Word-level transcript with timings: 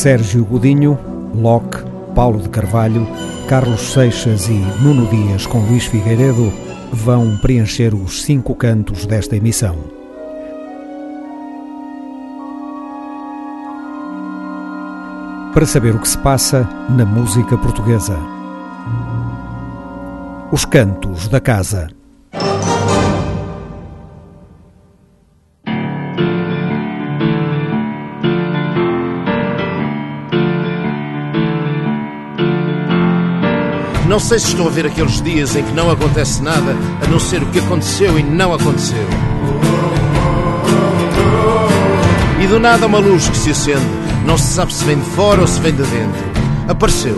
Sérgio 0.00 0.46
Godinho, 0.46 0.98
Locke, 1.34 1.84
Paulo 2.14 2.40
de 2.40 2.48
Carvalho, 2.48 3.06
Carlos 3.46 3.92
Seixas 3.92 4.48
e 4.48 4.54
Nuno 4.82 5.06
Dias 5.08 5.46
com 5.46 5.58
Luís 5.58 5.84
Figueiredo 5.84 6.50
vão 6.90 7.36
preencher 7.36 7.94
os 7.94 8.22
cinco 8.22 8.54
cantos 8.54 9.04
desta 9.04 9.36
emissão. 9.36 9.76
Para 15.52 15.66
saber 15.66 15.94
o 15.94 15.98
que 15.98 16.08
se 16.08 16.16
passa 16.16 16.66
na 16.88 17.04
música 17.04 17.58
portuguesa. 17.58 18.16
Os 20.50 20.64
Cantos 20.64 21.28
da 21.28 21.42
Casa. 21.42 21.99
Não 34.10 34.18
sei 34.18 34.40
se 34.40 34.48
estão 34.48 34.66
a 34.66 34.70
ver 34.70 34.86
aqueles 34.86 35.22
dias 35.22 35.54
em 35.54 35.62
que 35.62 35.72
não 35.72 35.88
acontece 35.88 36.42
nada 36.42 36.76
a 37.00 37.06
não 37.08 37.20
ser 37.20 37.44
o 37.44 37.46
que 37.46 37.60
aconteceu 37.60 38.18
e 38.18 38.24
não 38.24 38.52
aconteceu. 38.52 39.06
E 42.40 42.46
do 42.48 42.58
nada 42.58 42.86
uma 42.86 42.98
luz 42.98 43.28
que 43.28 43.36
se 43.36 43.52
acende, 43.52 43.86
não 44.26 44.36
se 44.36 44.52
sabe 44.52 44.74
se 44.74 44.84
vem 44.84 44.98
de 44.98 45.08
fora 45.10 45.42
ou 45.42 45.46
se 45.46 45.60
vem 45.60 45.72
de 45.72 45.84
dentro. 45.84 46.24
Apareceu. 46.66 47.16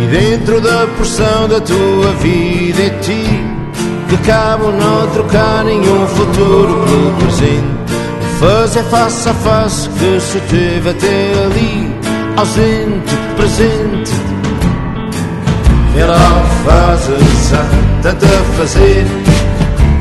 E 0.00 0.06
dentro 0.06 0.58
da 0.62 0.86
porção 0.96 1.48
da 1.50 1.60
tua 1.60 2.12
vida 2.22 2.84
é 2.84 2.90
ti 3.00 3.44
que 4.08 4.16
cabe 4.26 4.64
não 4.64 5.10
trocar 5.12 5.62
nenhum 5.66 6.06
futuro 6.06 6.86
pelo 6.86 7.12
presente. 7.18 7.82
Fazer 8.40 8.84
face 8.84 9.28
a 9.28 9.34
face 9.34 9.90
que 9.90 10.20
se 10.20 10.40
teve 10.48 10.88
até 10.88 11.32
ali 11.44 11.81
ausente, 12.36 13.16
presente. 13.36 14.12
Vê 15.94 16.04
lá 16.04 16.16
o 16.16 16.48
que 16.48 16.70
fazes, 16.70 17.52
há 17.52 18.02
tanto 18.02 18.24
a 18.24 18.56
fazer. 18.56 19.06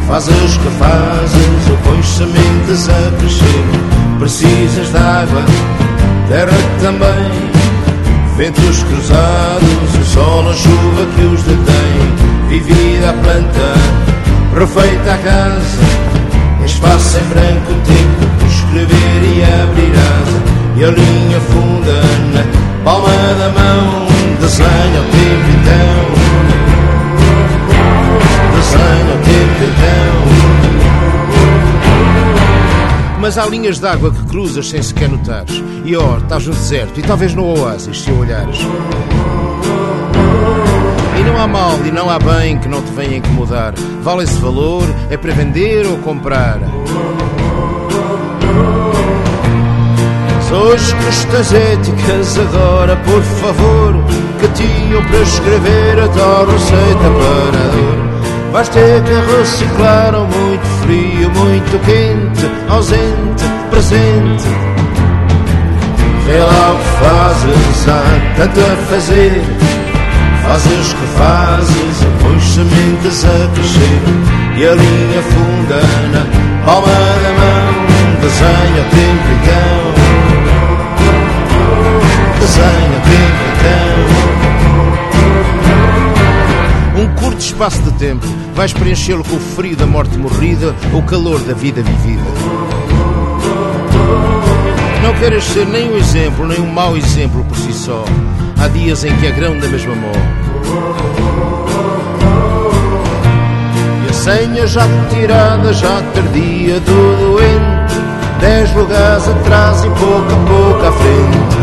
Fazes 0.08 0.58
que 0.58 0.70
fazes, 0.80 1.70
ou 1.70 1.78
pões 1.78 2.06
sementes 2.06 2.90
a 2.90 3.18
crescer. 3.18 4.20
Precisas 4.20 4.92
de 4.92 4.98
água, 4.98 5.44
terra 6.30 6.58
também. 6.82 7.52
Ventos 8.38 8.84
cruzados, 8.84 9.96
o 10.00 10.06
sol, 10.06 10.50
a 10.50 10.54
chuva 10.54 11.06
que 11.16 11.22
os 11.22 11.44
detém. 11.44 12.50
Vivida 12.50 13.10
a 13.10 13.14
planta, 13.14 14.58
refeita 14.58 15.14
a 15.14 15.18
casa. 15.18 16.12
Espaço 16.66 17.18
em 17.18 17.24
branco, 17.30 17.74
tempo 17.86 18.38
por 18.40 18.48
escrever 18.48 19.24
e 19.24 19.44
abrir 19.44 19.92
asa 19.98 20.61
e 20.82 20.84
a 20.84 20.90
linha 20.90 21.40
funda 21.40 22.02
na 22.34 22.44
palma 22.84 23.08
da 23.08 23.50
mão. 23.50 24.08
Desenha 24.40 25.00
o 25.00 25.04
tempo 25.04 25.48
então, 25.62 26.10
desenha 28.56 29.14
o 29.14 29.18
tempo 29.24 29.62
então. 29.62 30.12
Mas 33.20 33.38
há 33.38 33.46
linhas 33.46 33.78
de 33.78 33.86
água 33.86 34.12
que 34.12 34.24
cruzas 34.26 34.70
sem 34.70 34.82
sequer 34.82 35.08
notares. 35.08 35.64
E 35.86 35.96
ó, 35.96 36.18
estás 36.18 36.48
no 36.48 36.54
deserto 36.54 37.00
e 37.00 37.04
talvez 37.04 37.36
no 37.36 37.46
oásis 37.46 38.02
se 38.02 38.12
olhares. 38.12 38.58
E 41.20 41.24
não 41.24 41.38
há 41.38 41.48
mal 41.48 41.78
e 41.86 41.92
não 41.92 42.10
há 42.10 42.18
bem 42.18 42.58
que 42.58 42.68
não 42.68 42.82
te 42.82 42.92
venha 42.94 43.18
incomodar. 43.18 43.76
Vale 44.02 44.24
esse 44.24 44.40
valor, 44.42 44.86
é 45.12 45.18
para 45.18 45.32
vender 45.32 45.86
ou 45.86 46.00
comprar. 46.00 46.60
Hoje 50.54 50.96
questões 50.96 51.54
éticas 51.54 52.38
agora, 52.38 52.96
por 52.98 53.22
favor 53.22 53.96
Que 54.40 54.48
tinham 54.50 55.04
para 55.06 55.20
escrever 55.20 56.00
a 56.00 56.08
tal 56.10 56.46
receita 56.46 57.00
para 57.00 57.68
dor 57.72 58.52
Vais 58.52 58.68
ter 58.70 59.02
que 59.04 59.38
reciclar 59.38 60.14
ou 60.14 60.28
muito 60.28 60.66
frio, 60.82 61.30
muito 61.32 61.80
quente 61.86 62.52
Ausente, 62.70 63.46
presente. 63.70 64.48
Vê 66.26 66.38
lá 66.38 66.74
o 66.74 66.78
que 66.78 66.90
fazes, 67.04 67.90
há 67.90 68.36
tanto 68.38 68.60
a 68.60 68.76
fazer. 68.90 69.42
Fazes 70.44 70.94
que 70.94 71.06
fazes, 71.18 72.08
pões 72.22 72.44
sementes 72.44 73.26
a 73.26 73.48
crescer. 73.54 74.02
E 74.58 74.66
a 74.66 74.76
linha 74.76 75.22
funda 75.24 75.82
na 76.14 76.66
palma 76.66 76.88
da 76.88 77.30
mão 77.40 77.82
Desenha 78.22 78.82
o 78.82 78.90
tempo 78.90 79.28
então 79.42 80.21
desenha 82.42 83.00
tempo 83.06 83.42
então. 86.96 87.04
Um 87.04 87.08
curto 87.16 87.40
espaço 87.40 87.82
de 87.84 87.92
tempo 87.94 88.26
vais 88.56 88.74
preenchê-lo 88.74 89.24
com 89.24 89.36
o 89.36 89.40
frio 89.40 89.76
da 89.76 89.86
morte 89.86 90.18
morrida 90.18 90.76
o 90.94 91.02
calor 91.04 91.40
da 91.42 91.54
vida 91.54 91.82
vivida. 91.82 92.24
Não 95.04 95.14
queres 95.16 95.44
ser 95.46 95.66
nem 95.68 95.92
um 95.92 95.98
exemplo, 95.98 96.48
nem 96.48 96.60
um 96.60 96.72
mau 96.72 96.96
exemplo 96.98 97.44
por 97.46 97.58
si 97.58 97.74
só. 97.74 98.04
Há 98.60 98.68
dias 98.68 99.04
em 99.04 99.16
que 99.18 99.28
é 99.28 99.32
grão 99.32 99.58
da 99.58 99.68
mesma. 99.68 99.94
E 104.06 104.10
a 104.10 104.14
senha 104.14 104.68
já 104.68 104.88
tirada, 105.10 105.74
já 105.74 106.02
tardia 106.14 106.80
do 106.80 107.18
doente. 107.18 107.96
Dez 108.40 108.74
lugares 108.76 109.28
atrás 109.28 109.84
e 109.84 109.90
pouco 109.90 110.32
a 110.32 110.38
pouco 110.48 110.86
à 110.86 110.92
frente. 110.92 111.61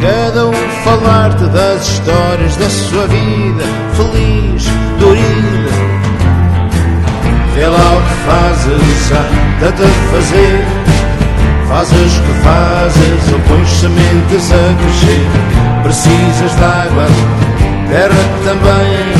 Cada 0.00 0.46
um 0.46 0.52
falar-te 0.84 1.44
das 1.46 1.88
histórias 1.88 2.56
da 2.56 2.70
sua 2.70 3.06
vida 3.08 3.64
Feliz, 3.96 4.64
dorida 5.00 5.68
Vê 7.58 7.66
lá 7.66 7.96
o 7.96 8.02
que 8.02 8.14
fazes, 8.24 9.12
há 9.12 9.48
tanto 9.58 9.82
a 9.82 9.88
fazer. 10.12 10.64
Fazes 11.66 12.16
o 12.16 12.22
que 12.22 12.32
fazes, 12.44 13.32
ou 13.32 13.40
pões 13.48 13.68
sementes 13.68 14.52
a 14.52 14.74
crescer. 14.78 15.26
Precisas 15.82 16.54
de 16.54 16.62
água, 16.62 17.06
terra 17.88 18.14
também. 18.44 19.12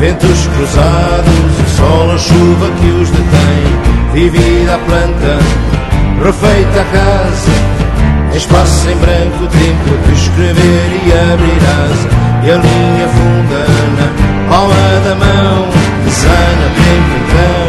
Ventos 0.00 0.48
cruzados, 0.56 1.60
o 1.60 1.76
sol, 1.76 2.10
a 2.10 2.18
chuva 2.18 2.68
que 2.80 2.90
os 3.00 3.10
detém. 3.10 4.12
Vivida 4.12 4.74
a 4.74 4.78
planta, 4.78 5.38
refeita 6.24 6.80
a 6.80 6.84
casa 6.86 7.81
Espaço 8.34 8.88
em 8.90 8.96
branco, 8.96 9.46
tempo 9.48 9.98
de 10.06 10.12
escrever 10.14 11.00
e 11.06 11.12
abrir 11.32 11.62
E 12.44 12.50
a 12.50 12.56
linha 12.56 13.08
funda 13.08 13.66
na 13.98 14.08
palma 14.48 15.00
da 15.04 15.14
mão 15.14 15.68
Desenha 16.04 16.66
o 16.66 16.70
tempo 16.74 17.12
então 17.22 17.68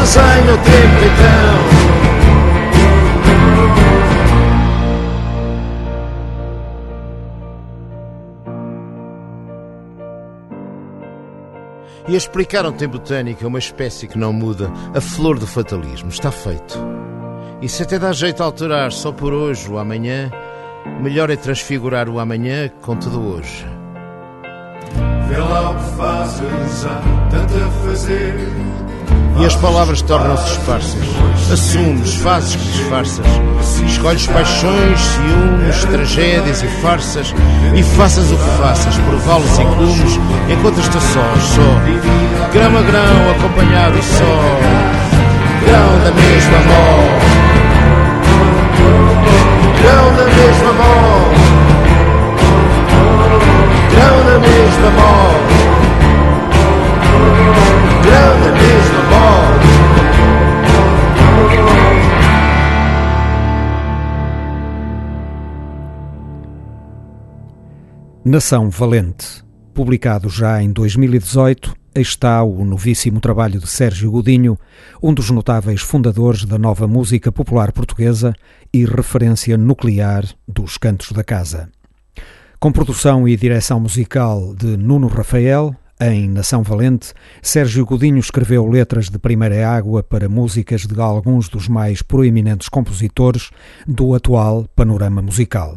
Desenha 0.00 0.52
o 0.54 0.58
tempo 0.58 1.04
então 1.04 1.78
E 12.08 12.16
explicaram 12.16 12.72
tem 12.72 12.88
botânica 12.88 13.46
uma 13.46 13.58
espécie 13.58 14.08
que 14.08 14.16
não 14.16 14.32
muda, 14.32 14.72
a 14.94 15.00
flor 15.00 15.38
do 15.38 15.46
fatalismo. 15.46 16.08
Está 16.08 16.30
feito. 16.30 16.78
E 17.60 17.68
se 17.68 17.82
até 17.82 17.98
dá 17.98 18.12
jeito 18.12 18.40
a 18.40 18.46
alterar 18.46 18.92
só 18.92 19.10
por 19.10 19.32
hoje 19.32 19.68
ou 19.68 19.80
amanhã, 19.80 20.30
melhor 21.00 21.28
é 21.28 21.34
transfigurar 21.34 22.08
o 22.08 22.20
amanhã 22.20 22.70
com 22.82 22.94
tudo 22.94 23.20
hoje. 23.20 23.66
Vê 25.28 25.36
lá 25.38 25.70
o 25.70 25.74
que 25.74 25.96
fazes, 25.96 26.86
há 26.86 27.28
tanto 27.30 27.54
a 27.56 27.70
fazer. 27.84 28.34
E 29.40 29.44
as 29.44 29.56
palavras 29.56 30.02
tornam-se 30.02 30.52
esparsas. 30.52 31.02
Assumes, 31.52 32.14
fazes 32.16 32.54
que 32.54 32.64
disfarças. 32.64 33.26
Escolhes 33.86 34.26
paixões, 34.28 35.00
ciúmes, 35.00 35.84
tragédias 35.84 36.62
e 36.62 36.68
farsas. 36.80 37.34
E 37.76 37.82
faças 37.82 38.30
o 38.30 38.36
que 38.36 38.50
faças, 38.58 38.96
por 38.98 39.16
vales 39.16 39.58
e 39.58 39.64
cumes, 39.64 40.16
encontras-te 40.48 41.00
só, 41.00 41.34
só. 41.40 42.52
Grão 42.52 42.78
a 42.78 42.82
grão, 42.82 43.30
acompanhado 43.32 44.00
só. 44.02 44.58
Grão 45.64 46.04
da 46.04 46.12
mesma 46.12 46.58
mão 46.58 47.27
grão 49.80 50.16
da 50.16 50.24
mesma 50.24 50.72
mão, 50.72 51.32
grão 53.90 54.24
da 54.24 54.38
mesma 54.38 54.90
mão, 54.90 55.30
grão 58.02 58.40
da 58.40 58.52
mesma 58.52 59.02
mão. 59.10 59.58
Nação 68.24 68.68
Valente, 68.68 69.42
publicado 69.72 70.28
já 70.28 70.62
em 70.62 70.70
2018, 70.70 71.74
está 72.00 72.42
o 72.42 72.64
novíssimo 72.64 73.20
trabalho 73.20 73.58
de 73.58 73.66
Sérgio 73.66 74.10
Godinho, 74.10 74.58
um 75.02 75.14
dos 75.14 75.30
notáveis 75.30 75.80
fundadores 75.80 76.44
da 76.44 76.58
nova 76.58 76.86
música 76.86 77.32
popular 77.32 77.72
portuguesa 77.72 78.34
e 78.72 78.84
referência 78.84 79.56
nuclear 79.56 80.24
dos 80.46 80.76
cantos 80.76 81.12
da 81.12 81.24
casa. 81.24 81.70
Com 82.60 82.72
produção 82.72 83.28
e 83.28 83.36
direção 83.36 83.78
musical 83.78 84.54
de 84.54 84.76
Nuno 84.76 85.06
Rafael, 85.06 85.74
em 86.00 86.28
Nação 86.28 86.62
Valente, 86.62 87.12
Sérgio 87.42 87.84
Godinho 87.84 88.18
escreveu 88.18 88.66
letras 88.66 89.08
de 89.08 89.18
primeira 89.18 89.68
água 89.68 90.02
para 90.02 90.28
músicas 90.28 90.86
de 90.86 91.00
alguns 91.00 91.48
dos 91.48 91.68
mais 91.68 92.02
proeminentes 92.02 92.68
compositores 92.68 93.50
do 93.86 94.14
atual 94.14 94.66
panorama 94.76 95.20
musical. 95.20 95.76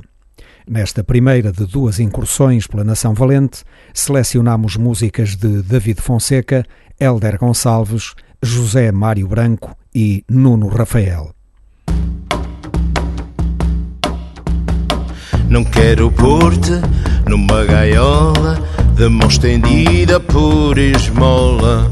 Nesta 0.68 1.04
primeira 1.04 1.52
de 1.52 1.66
duas 1.66 2.00
incursões 2.00 2.68
pela 2.68 2.84
Nação 2.84 3.14
Valente, 3.14 3.64
selecionamos 3.94 4.78
músicas 4.78 5.36
de 5.36 5.64
David 5.64 6.02
Fonseca, 6.02 6.64
Hélder 7.00 7.38
Gonçalves, 7.40 8.14
José 8.44 8.92
Mário 8.92 9.28
Branco 9.28 9.76
e 9.94 10.24
Nuno 10.30 10.68
Rafael. 10.68 11.34
Não 15.51 15.65
quero 15.65 16.09
pôr-te 16.09 16.80
numa 17.27 17.65
gaiola 17.65 18.57
de 18.95 19.09
mão 19.09 19.27
estendida 19.27 20.18
por 20.18 20.77
esmola. 20.77 21.92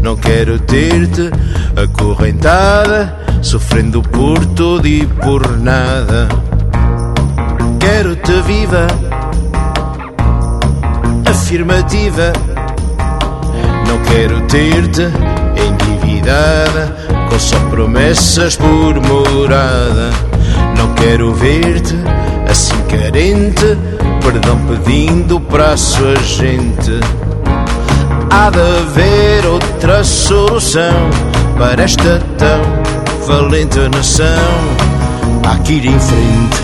Não 0.00 0.16
quero 0.16 0.60
ter-te 0.60 1.28
acorrentada, 1.76 3.18
sofrendo 3.42 4.00
por 4.00 4.46
tudo 4.54 4.86
e 4.86 5.04
por 5.04 5.58
nada. 5.58 6.28
Quero-te 7.80 8.40
viva, 8.42 8.86
afirmativa. 11.28 12.32
Não 13.88 13.98
quero 14.04 14.40
ter-te 14.42 15.02
endividada, 15.58 16.96
com 17.28 17.38
só 17.40 17.58
promessas 17.70 18.54
por 18.54 19.00
morada. 19.00 20.10
Não 20.78 20.94
quero 20.94 21.34
ver-te 21.34 21.96
assim 22.50 22.82
carente 22.88 23.78
perdão 24.20 24.58
pedindo 24.66 25.40
para 25.40 25.72
a 25.72 25.76
sua 25.76 26.16
gente. 26.16 27.00
Há 28.30 28.50
de 28.50 28.60
haver 28.60 29.46
outra 29.46 30.02
solução 30.04 31.10
para 31.56 31.82
esta 31.82 32.20
tão 32.38 32.60
valente 33.26 33.78
nação. 33.94 34.26
Há 35.48 35.58
que 35.58 35.74
ir 35.74 35.86
em 35.86 35.98
frente, 35.98 36.62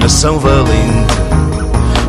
nação 0.00 0.38
valente. 0.38 1.21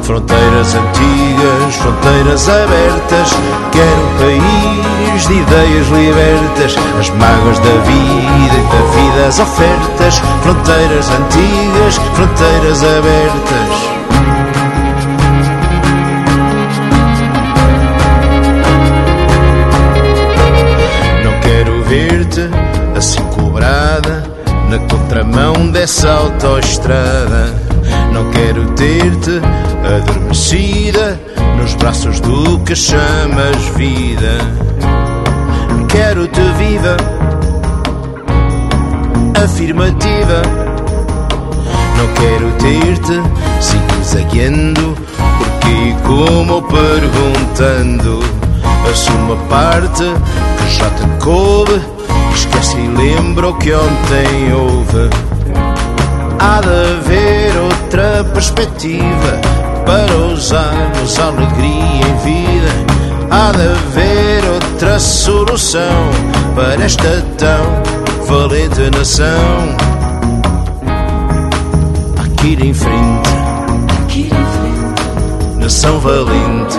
Fronteiras 0.04 0.76
antigas, 0.76 1.76
fronteiras 1.76 2.50
abertas. 2.50 3.30
Quero 3.72 4.02
um 4.02 4.18
país 4.20 5.28
de 5.28 5.34
ideias 5.34 5.88
libertas. 5.88 6.76
As 7.00 7.10
mágoas 7.12 7.58
da 7.60 7.72
vida 7.86 8.54
e 8.54 8.62
da 8.68 8.82
vida 8.92 9.28
as 9.28 9.40
ofertas. 9.40 10.22
Fronteiras 10.42 11.10
antigas, 11.10 11.96
fronteiras 12.16 12.84
abertas. 12.84 13.94
Não 21.24 21.40
quero 21.40 21.82
ver-te 21.84 22.50
assim 22.98 23.24
cobrada 23.30 24.24
na 24.70 24.80
contramão 24.80 25.72
dessa 25.72 26.12
autoestrada. 26.12 27.63
Não 28.14 28.30
quero 28.30 28.66
ter-te 28.74 29.42
adormecida 29.84 31.20
nos 31.58 31.74
braços 31.76 32.20
do 32.20 32.60
que 32.60 32.76
chamas 32.76 33.58
vida. 33.76 34.38
Quero-te 35.90 36.42
viva, 36.58 36.98
afirmativa. 39.44 40.42
Não 41.98 42.08
quero 42.14 42.52
ter-te 42.60 43.22
zigue-zagueando, 43.62 44.96
porque 45.38 45.96
como 46.06 46.62
perguntando. 46.64 48.20
Assuma 48.92 49.36
parte 49.50 50.04
que 50.04 50.70
já 50.78 50.90
te 50.92 51.24
coube, 51.24 51.82
esquece 52.36 52.78
e 52.78 52.88
lembra 52.88 53.50
o 53.50 53.54
que 53.56 53.74
ontem 53.74 54.54
houve. 54.54 55.33
Há 56.46 56.60
de 56.60 56.68
haver 56.68 57.56
outra 57.58 58.22
perspectiva 58.34 59.40
para 59.86 60.14
usarmos 60.34 61.18
alegria 61.18 62.06
em 62.06 62.18
vida. 62.18 62.68
Há 63.32 63.54
de 63.54 63.62
haver 63.62 64.44
outra 64.54 65.00
solução 65.00 66.10
para 66.54 66.84
esta 66.84 67.24
tão 67.38 68.26
valente 68.28 68.90
nação. 68.94 69.78
Ir 72.44 72.62
em 72.62 72.74
frente, 72.74 74.30
nação 75.58 75.98
valente. 76.02 76.78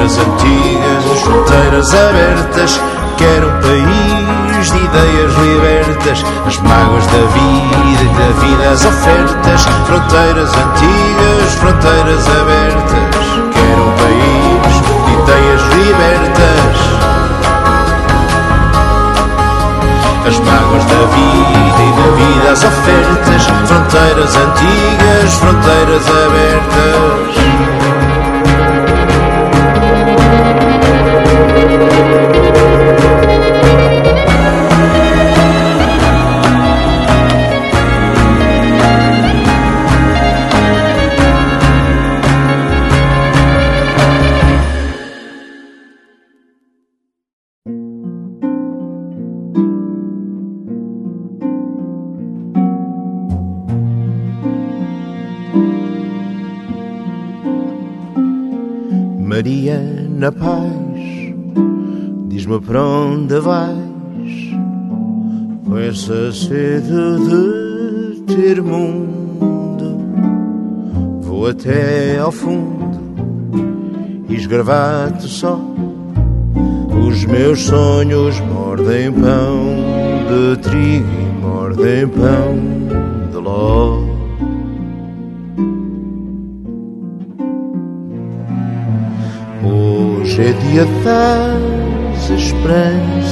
Fronteiras 0.00 0.18
antigas, 0.18 1.20
fronteiras 1.20 1.92
abertas. 1.92 2.80
Quero 3.18 3.48
um 3.48 3.60
país 3.60 4.72
de 4.72 4.78
ideias 4.78 5.34
libertas. 5.34 6.24
As 6.46 6.56
mágoas 6.60 7.04
da 7.04 7.18
vida 7.18 8.02
e 8.02 8.08
da 8.08 8.30
vida 8.40 8.70
as 8.70 8.84
ofertas. 8.86 9.66
Fronteiras 9.84 10.50
antigas, 10.56 11.52
fronteiras 11.58 12.26
abertas. 12.28 13.26
Quero 13.52 13.82
um 13.82 13.92
país 13.92 14.74
de 15.04 15.12
ideias 15.20 15.62
libertas. 15.74 16.76
As 20.26 20.38
mágoas 20.38 20.84
da 20.86 21.02
vida 21.12 21.82
e 21.82 21.92
da 21.92 22.08
vida 22.16 22.52
as 22.52 22.64
ofertas. 22.64 23.42
Fronteiras 23.68 24.34
antigas, 24.34 25.34
fronteiras 25.34 26.06
abertas. 26.08 27.79
Sede 66.32 66.90
de 67.28 68.20
ter 68.22 68.62
mundo. 68.62 69.98
Vou 71.22 71.48
até 71.48 72.18
ao 72.18 72.30
fundo 72.30 73.00
e 74.28 74.34
esgravar-te 74.34 75.26
só. 75.26 75.60
Os 77.06 77.24
meus 77.24 77.60
sonhos 77.60 78.38
mordem 78.40 79.12
pão 79.12 79.76
de 80.28 80.56
trigo 80.58 81.06
e 81.06 81.42
mordem 81.42 82.08
pão 82.08 82.58
de 83.30 83.36
ló. 83.36 83.98
Hoje 89.64 90.42
é 90.42 90.52
dia 90.52 90.86
das 91.04 92.30
esperanças. 92.30 93.29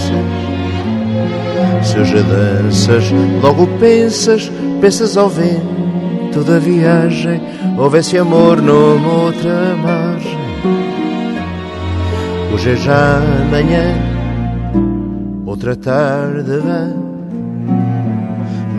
Se 1.88 1.98
hoje 1.98 2.22
danças, 2.22 3.04
logo 3.42 3.66
pensas, 3.78 4.52
pensas 4.78 5.16
ao 5.16 5.26
vento 5.26 6.44
da 6.46 6.58
viagem. 6.58 7.40
Houvesse 7.78 8.18
amor 8.18 8.60
numa 8.60 9.24
outra 9.24 9.74
margem. 9.82 10.38
Hoje 12.52 12.72
é 12.72 12.76
já 12.76 13.22
amanhã, 13.40 13.94
outra 15.46 15.74
tarde 15.74 16.50
vem. 16.50 17.08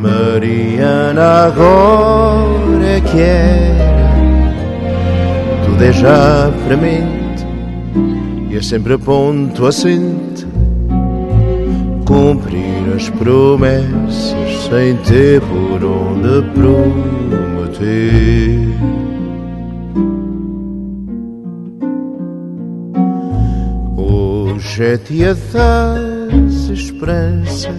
Mariana, 0.04 1.46
agora 1.48 2.86
é 2.86 3.02
que 3.02 3.20
era. 3.20 4.14
Tudo 5.66 5.84
é 5.84 5.92
já 5.92 6.52
mim 6.80 8.52
e 8.52 8.56
é 8.56 8.62
sempre 8.62 8.94
a 8.94 9.00
ponto 9.00 9.66
assente 9.66 10.48
cumprir 12.06 12.59
as 13.20 13.24
promessas 13.24 14.70
sem 14.70 14.96
ter 14.98 15.42
por 15.42 15.84
onde 15.84 16.42
provar. 16.54 17.20
ter. 17.78 18.70
Hoje 23.98 24.84
é 24.84 24.98
dia 24.98 25.36
das 25.54 26.70
esperanças. 26.70 27.76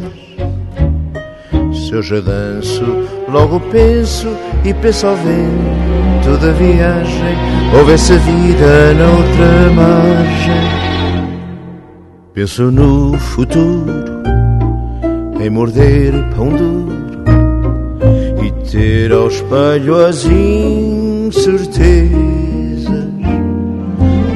Se 1.73 1.92
eu 1.92 2.02
já 2.02 2.20
danço, 2.20 2.85
logo 3.28 3.61
penso 3.61 4.28
e 4.64 4.73
penso 4.75 5.06
ao 5.06 5.16
vento 5.16 6.38
da 6.40 6.52
viagem. 6.52 7.37
Houvesse 7.76 8.12
a 8.12 8.16
vida 8.16 8.94
na 8.94 9.11
outra 9.11 9.73
margem. 9.75 10.80
Penso 12.32 12.70
no 12.70 13.18
futuro, 13.18 14.10
em 15.40 15.50
morder 15.50 16.12
pão 16.37 16.50
duro 16.50 16.92
e 18.44 18.50
ter 18.70 19.12
ao 19.12 19.28
espelho 19.28 20.04
as 20.04 20.25
incertezas 20.26 21.70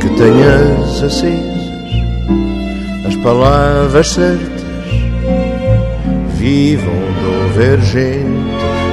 que 0.01 0.09
tenhas 0.17 1.03
acesas, 1.03 1.45
as 3.07 3.17
palavras 3.17 4.09
certas, 4.09 4.65
vivam 6.37 6.95
de 6.95 7.27
ouvir 7.43 7.81
gente 7.83 8.45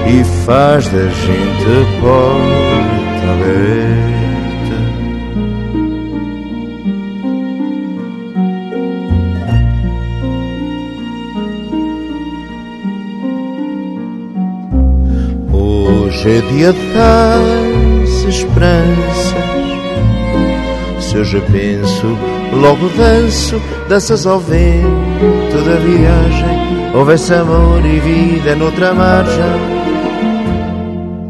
e 0.07 0.23
faz 0.45 0.87
da 0.89 1.07
gente 1.07 2.01
porta 2.01 2.70
Hoje 16.23 16.37
é 16.37 16.41
dia 16.41 16.71
das 16.71 18.09
esperanças. 18.25 19.33
Se 20.99 21.23
já 21.23 21.41
penso, 21.51 22.15
logo 22.53 22.89
danço, 22.89 23.59
danças 23.89 24.27
ao 24.27 24.39
vento 24.39 25.57
da 25.65 25.77
viagem. 25.77 26.93
Houvesse 26.93 27.33
amor 27.33 27.83
e 27.83 27.99
vida 27.99 28.55
noutra 28.55 28.93
margem. 28.93 29.43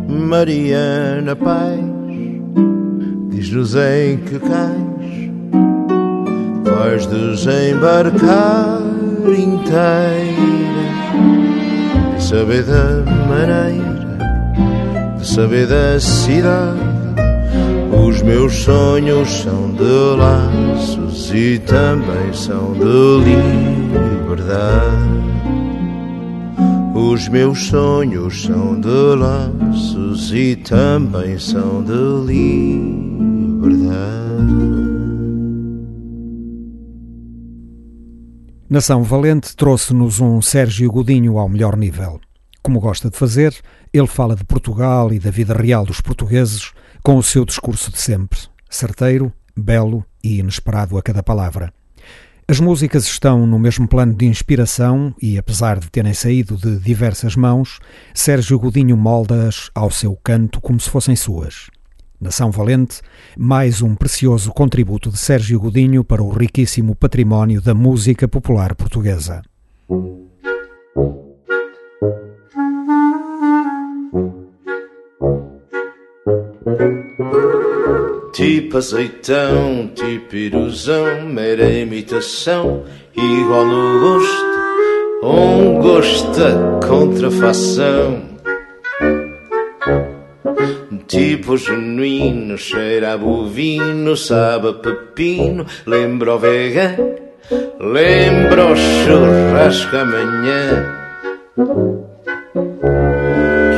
Mariana 0.10 1.38
Paz, 1.38 1.80
diz-nos 3.30 3.76
em 3.76 4.18
que 4.18 4.40
cais 4.40 5.32
vais 6.66 7.06
desembarcar 7.06 8.82
inteira 9.26 9.72
e 12.18 12.22
saber 12.22 12.64
da 12.64 13.06
maneira 13.30 13.91
saber 15.34 15.66
da 15.66 15.98
cidade. 15.98 16.80
Os 18.06 18.22
meus 18.22 18.54
sonhos 18.54 19.30
são 19.30 19.72
de 19.72 20.18
laços 20.18 21.32
e 21.34 21.58
também 21.60 22.34
são 22.34 22.74
de 22.74 23.24
liberdade. 23.24 24.92
Os 26.94 27.30
meus 27.30 27.64
sonhos 27.68 28.44
são 28.44 28.78
de 28.82 29.16
laços 29.16 30.34
e 30.34 30.58
também 30.58 31.40
são 31.40 31.82
de 31.82 32.26
liberdade. 32.28 32.52
Nação 38.70 39.02
Valente 39.04 39.56
trouxe-nos 39.56 40.20
um 40.20 40.42
Sérgio 40.42 40.92
Godinho 40.92 41.38
ao 41.38 41.48
melhor 41.48 41.78
nível. 41.78 42.20
Como 42.62 42.80
gosta 42.80 43.10
de 43.10 43.18
fazer, 43.18 43.56
ele 43.94 44.08
fala 44.08 44.36
de 44.36 44.44
Portugal 44.44 45.12
e 45.12 45.20
da 45.20 45.30
vida 45.30 45.54
real 45.54 45.86
dos 45.86 46.00
portugueses 46.00 46.72
com 47.04 47.18
o 47.18 47.24
seu 47.24 47.44
discurso 47.44 47.92
de 47.92 48.00
sempre, 48.00 48.40
certeiro, 48.70 49.34
belo 49.56 50.06
e 50.24 50.40
inesperado 50.40 50.98
a 50.98 51.02
cada 51.02 51.22
palavra. 51.22 51.74
As 52.48 52.60
músicas 52.60 53.06
estão 53.06 53.46
no 53.46 53.58
mesmo 53.58 53.88
plano 53.88 54.14
de 54.14 54.26
inspiração 54.26 55.16
e, 55.22 55.38
apesar 55.38 55.80
de 55.80 55.90
terem 55.90 56.14
saído 56.14 56.58
de 56.58 56.78
diversas 56.80 57.36
mãos, 57.36 57.80
Sérgio 58.14 58.60
Godinho 58.60 58.98
molda-as 58.98 59.70
ao 59.74 59.90
seu 59.90 60.18
canto 60.22 60.60
como 60.60 60.80
se 60.80 60.90
fossem 60.90 61.16
suas. 61.16 61.70
Nação 62.20 62.52
Valente, 62.52 63.02
mais 63.38 63.82
um 63.82 63.96
precioso 63.96 64.52
contributo 64.52 65.10
de 65.10 65.18
Sérgio 65.18 65.60
Godinho 65.60 66.04
para 66.04 66.22
o 66.22 66.30
riquíssimo 66.30 66.94
património 66.94 67.62
da 67.62 67.74
música 67.74 68.28
popular 68.28 68.76
portuguesa. 68.76 69.42
Tipo 78.34 78.78
azeitão, 78.78 79.90
tipo 79.96 80.36
ilusão, 80.36 81.26
mera 81.26 81.68
imitação, 81.68 82.84
igual 83.16 83.66
no 83.66 84.00
gosto, 84.00 84.46
um 85.24 85.82
gosto 85.82 86.40
da 86.40 86.88
contrafação. 86.88 88.22
Tipo 91.08 91.58
genuíno, 91.58 92.56
cheira 92.60 93.14
a 93.14 93.18
bovino, 93.18 94.16
sabe 94.16 94.70
a 94.70 94.74
pepino, 94.74 95.66
lembra 95.88 96.36
o 96.36 96.40
vegano, 96.40 97.16
lembra 97.80 98.72
o 98.72 98.76
churrasco 98.76 99.98
amanhã. 99.98 100.96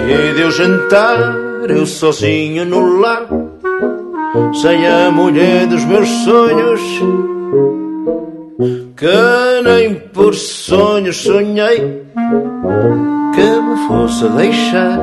Que 0.06 0.34
deu 0.36 0.52
jantar, 0.52 1.43
eu 1.72 1.86
sozinho 1.86 2.66
no 2.66 3.00
lar 3.00 3.28
sem 4.54 4.88
a 4.88 5.12
mulher 5.12 5.68
dos 5.68 5.86
meus 5.86 6.08
sonhos, 6.08 6.82
que 8.98 9.62
nem 9.64 9.96
por 9.96 10.34
sonhos 10.34 11.18
sonhei 11.18 12.04
que 13.36 13.62
me 13.62 13.88
fosse 13.88 14.28
deixar. 14.30 15.00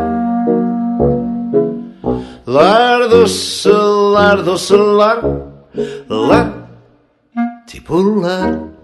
Lar 2.47 3.09
doce, 3.09 3.69
lar 3.69 4.43
doce, 4.43 4.75
lar, 4.75 5.23
lar, 6.09 6.69
tipo 7.67 7.97
lar. 7.97 8.80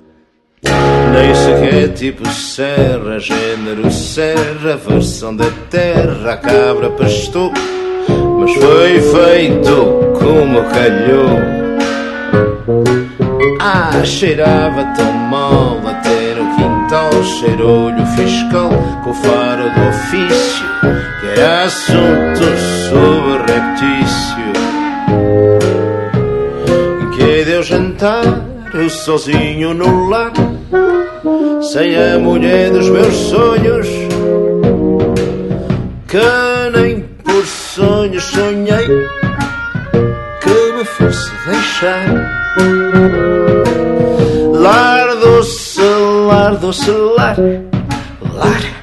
Nem 1.12 1.34
sequer 1.34 1.88
tipo 1.94 2.28
serra, 2.28 3.18
gênero 3.18 3.90
serra, 3.90 4.76
versão 4.76 5.34
da 5.34 5.50
terra, 5.70 6.32
a 6.32 6.36
cabra 6.36 6.90
pastou 6.90 7.52
mas 8.38 8.52
foi 8.54 9.00
feito 9.00 9.74
como 10.18 10.62
calhou. 10.64 11.38
Ah, 13.60 14.04
cheirava 14.04 14.84
tão 14.96 15.12
mal 15.12 15.80
até 15.84 16.34
no 16.34 16.54
quintal, 16.54 17.10
cheirou-lhe 17.24 18.02
o 18.02 18.06
fiscal 18.06 18.70
com 19.02 19.10
o 19.10 19.14
faro 19.14 19.70
do 19.70 19.88
ofício, 19.88 20.66
que 21.20 21.40
era 21.40 21.64
assunto 21.64 22.44
subreptício. 22.88 24.46
Que 27.16 27.44
deu 27.44 27.62
jantar, 27.62 28.22
sozinho 28.88 29.74
no 29.74 30.08
lar, 30.08 30.32
sem 31.62 31.96
a 31.96 32.18
mulher 32.18 32.70
dos 32.70 32.88
meus 32.88 33.14
sonhos, 33.14 33.88
que 36.08 36.70
nem 36.78 37.16
sonhos 37.76 38.24
sonhei 38.24 38.86
que 40.40 40.72
me 40.72 40.84
fosse 40.84 41.30
deixar. 41.46 42.06
Lar 44.52 45.14
doce, 45.16 45.82
lar 46.26 46.56
doce, 46.56 46.90
lar, 46.90 47.36
lar, 48.34 48.75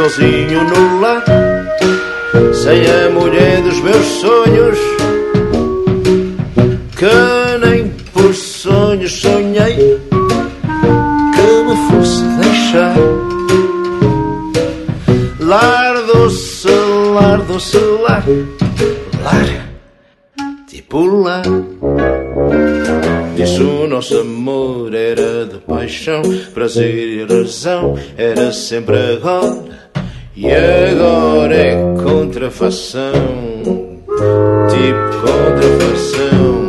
sozinho 0.00 0.64
no 0.64 1.00
lar, 1.00 1.22
sem 2.54 2.80
a 2.86 3.10
mulher 3.10 3.60
dos 3.60 3.80
meus 3.80 4.06
sonhos, 4.06 4.78
que 6.96 7.66
nem 7.66 7.88
por 8.10 8.32
sonhos 8.34 9.12
sonhei 9.12 10.00
que 11.34 11.62
me 11.66 11.90
fosse 11.90 12.24
deixar. 12.40 12.96
Lar 15.38 16.02
doce, 16.06 16.68
lar 17.14 17.42
doce, 17.42 17.78
lar, 18.02 18.24
lar, 19.22 19.68
tipo 20.66 21.04
lar. 21.04 21.42
Disse 23.36 23.62
o 23.62 23.86
nosso 23.86 24.18
amor 24.18 24.94
era 24.94 25.44
de 25.44 25.58
paixão, 25.58 26.22
prazer 26.54 26.94
e 26.94 27.24
razão, 27.24 27.98
era 28.16 28.50
sempre 28.52 28.96
agora 29.14 29.80
e 30.36 30.46
agora 30.46 31.56
é 31.56 31.76
contrafação, 32.02 33.12
tipo 34.70 35.10
contrafação. 35.20 36.59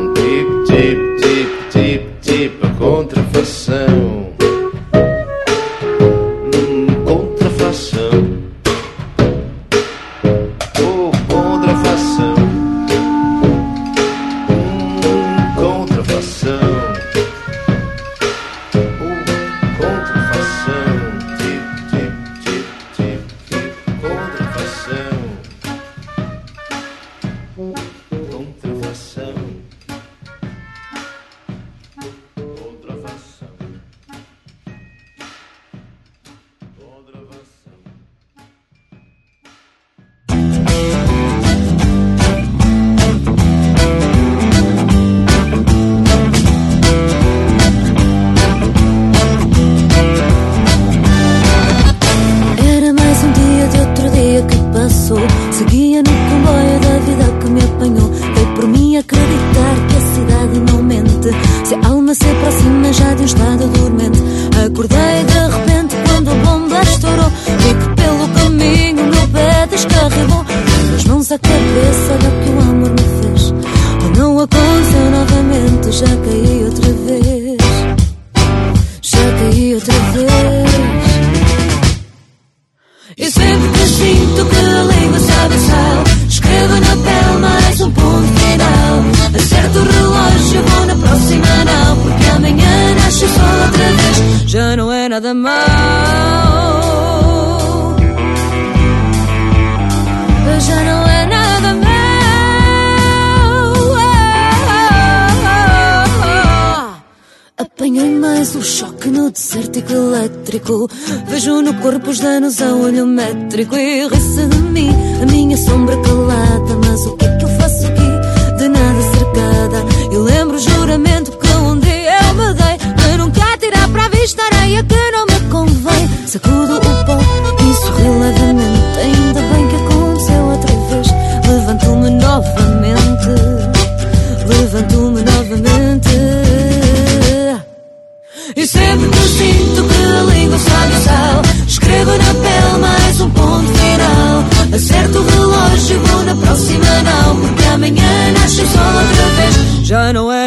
Joan 149.92 150.16
away. 150.16 150.41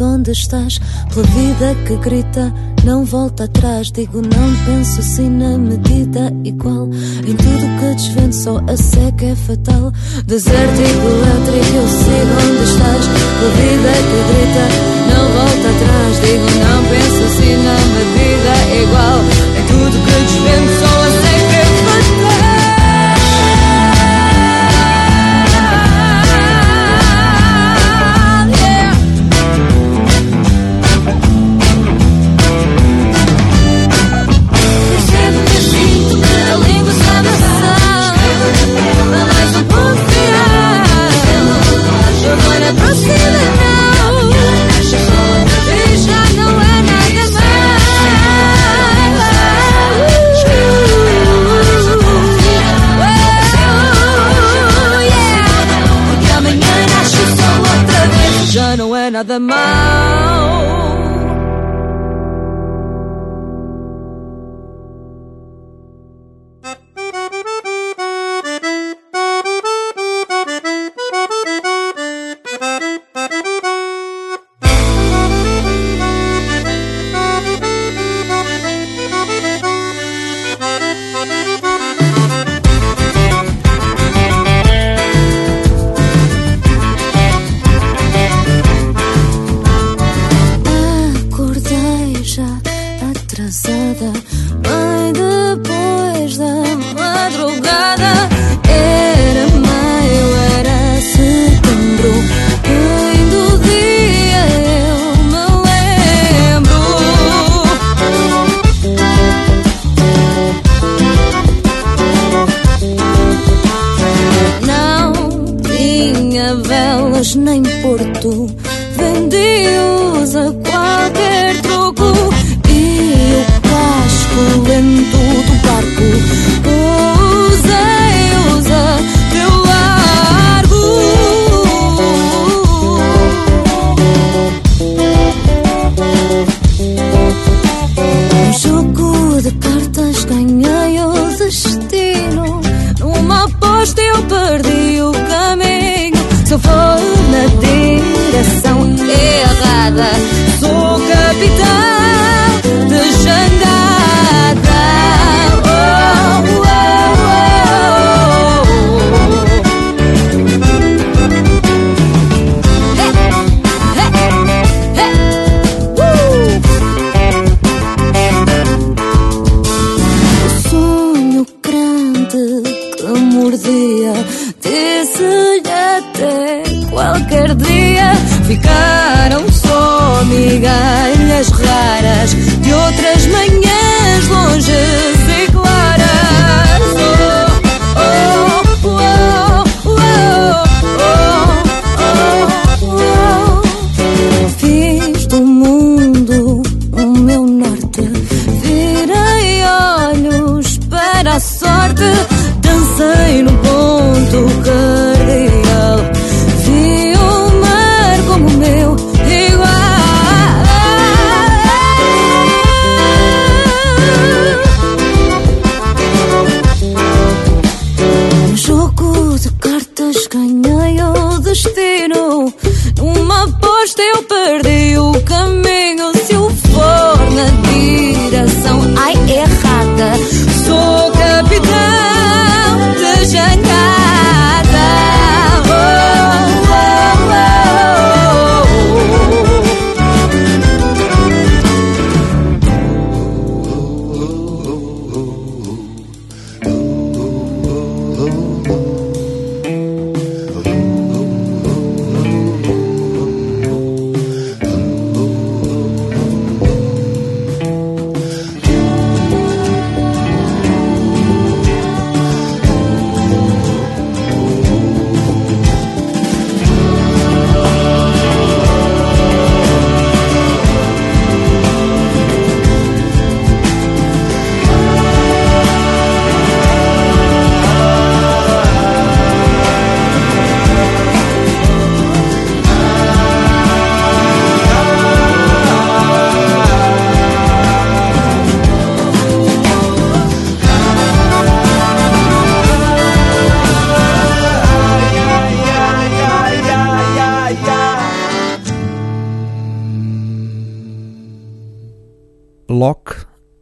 digo 0.00 0.04
onde 0.04 0.32
estás, 0.32 0.80
pela 1.12 1.26
vida 1.26 1.74
que 1.86 1.96
grita, 1.96 2.52
não 2.84 3.04
volta 3.04 3.44
atrás. 3.44 3.92
Digo 3.92 4.22
não 4.22 4.64
penso 4.64 5.00
assim 5.00 5.28
na 5.28 5.58
medida 5.58 6.32
igual. 6.42 6.88
Em 7.26 7.36
tudo 7.36 7.78
que 7.78 7.94
desvendo, 7.96 8.34
só 8.34 8.58
a 8.66 8.76
seca 8.76 9.26
é 9.26 9.34
fatal. 9.34 9.92
Deserto 10.24 10.80
elétrico, 10.80 11.76
eu 11.76 11.86
sigo 11.86 12.34
onde 12.40 12.64
estás, 12.64 13.06
pela 13.06 13.50
vida 13.60 13.92
que 14.08 14.18
grita, 14.32 14.64
não 15.12 15.24
volta 15.36 15.68
atrás. 15.68 16.12
Digo 16.24 16.48
não 16.64 16.80
penso 16.88 17.20
assim 17.28 17.54
na 17.62 17.76
medida 17.96 18.52
igual. 18.82 19.18
Em 19.58 19.64
tudo 19.66 19.96
que 20.04 20.12
desvendo, 20.24 20.70
só 20.80 20.89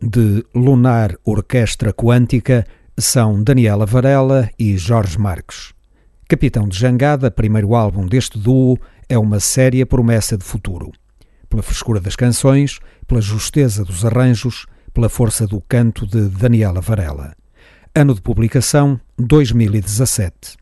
de 0.09 0.45
Lunar 0.55 1.15
Orquestra 1.25 1.93
Quântica, 1.93 2.67
são 2.97 3.43
Daniela 3.43 3.85
Varela 3.85 4.49
e 4.59 4.77
Jorge 4.77 5.19
Marques. 5.19 5.73
Capitão 6.27 6.67
de 6.67 6.79
Jangada, 6.79 7.31
primeiro 7.31 7.75
álbum 7.75 8.07
deste 8.07 8.39
duo, 8.39 8.79
é 9.09 9.19
uma 9.19 9.41
séria 9.41 9.87
promessa 9.87 10.37
de 10.37 10.45
futuro. 10.45 10.91
Pela 11.49 11.63
frescura 11.63 12.01
das 12.01 12.17
canções, 12.17 12.79
pela 13.07 13.21
justeza 13.21 13.85
dos 13.85 14.05
arranjos, 14.05 14.67
pela 14.93 15.09
força 15.09 15.47
do 15.47 15.61
canto 15.61 16.07
de 16.07 16.29
Daniela 16.29 16.81
Varela. 16.81 17.35
Ano 17.95 18.15
de 18.15 18.21
publicação 18.21 19.01
2017. 19.19 20.57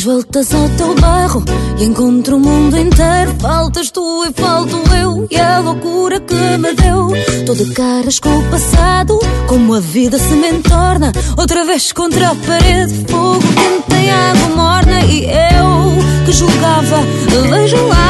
Três 0.00 0.04
voltas 0.04 0.54
ao 0.54 0.66
teu 0.70 0.94
bairro 0.94 1.44
e 1.78 1.84
encontro 1.84 2.36
o 2.36 2.40
mundo 2.40 2.78
inteiro. 2.78 3.34
Faltas 3.38 3.90
tu 3.90 4.24
e 4.24 4.32
falto 4.32 4.76
eu 4.94 5.26
e 5.30 5.38
a 5.38 5.58
loucura 5.58 6.18
que 6.20 6.34
me 6.34 6.72
deu. 6.72 7.10
Tô 7.44 7.54
de 7.54 7.70
caras 7.74 8.18
com 8.18 8.34
o 8.38 8.50
passado, 8.50 9.18
como 9.46 9.74
a 9.74 9.80
vida 9.80 10.18
se 10.18 10.34
me 10.34 10.52
entorna. 10.52 11.12
Outra 11.36 11.66
vez 11.66 11.92
contra 11.92 12.30
a 12.30 12.34
parede, 12.34 12.94
fogo 13.10 13.40
quente 13.40 14.00
em 14.00 14.10
água 14.10 14.56
morna. 14.56 15.04
E 15.04 15.24
eu 15.24 16.24
que 16.24 16.32
julgava, 16.32 17.02
vejo 17.50 17.76
lá 17.88 18.09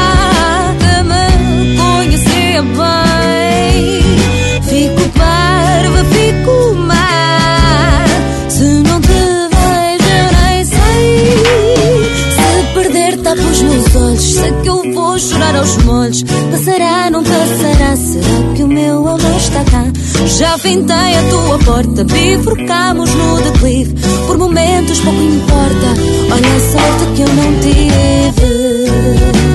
aos 15.61 15.77
molhos. 15.83 16.23
Passará, 16.51 17.09
não 17.09 17.23
passará. 17.23 17.95
Será 17.95 18.53
que 18.55 18.63
o 18.63 18.67
meu 18.67 19.07
amor 19.07 19.37
está 19.37 19.63
cá? 19.65 19.85
Já 20.25 20.57
fintei 20.57 20.95
a 20.95 21.29
tua 21.29 21.59
porta. 21.59 22.03
Bifurcamos 22.03 23.13
no 23.13 23.41
declive. 23.41 23.95
Por 24.27 24.37
momentos, 24.37 24.99
pouco 24.99 25.21
importa. 25.21 25.87
Olha 26.31 26.55
a 26.55 26.59
sorte 26.59 27.05
que 27.15 27.21
eu 27.21 27.27
não 27.27 27.59
tive. 27.61 29.50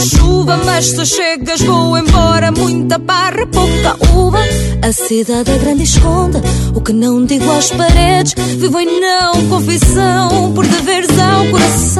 Chuva. 0.00 0.56
Mas 0.64 0.90
se 0.90 1.06
chegas, 1.06 1.60
vou 1.60 1.96
embora. 1.98 2.50
Muita 2.52 2.98
parra, 2.98 3.46
pouca 3.46 3.96
uva. 4.14 4.38
A 4.82 4.92
cidade 4.92 5.50
é 5.50 5.58
grande 5.58 5.80
e 5.80 5.84
esconde 5.84 6.38
o 6.74 6.80
que 6.80 6.92
não 6.92 7.24
digo 7.24 7.50
às 7.50 7.70
paredes. 7.70 8.34
Vivo 8.56 8.78
em 8.78 9.00
não 9.00 9.48
confissão, 9.48 10.52
por 10.54 10.66
deveres 10.66 11.10
ao 11.18 11.46
coração. 11.46 11.97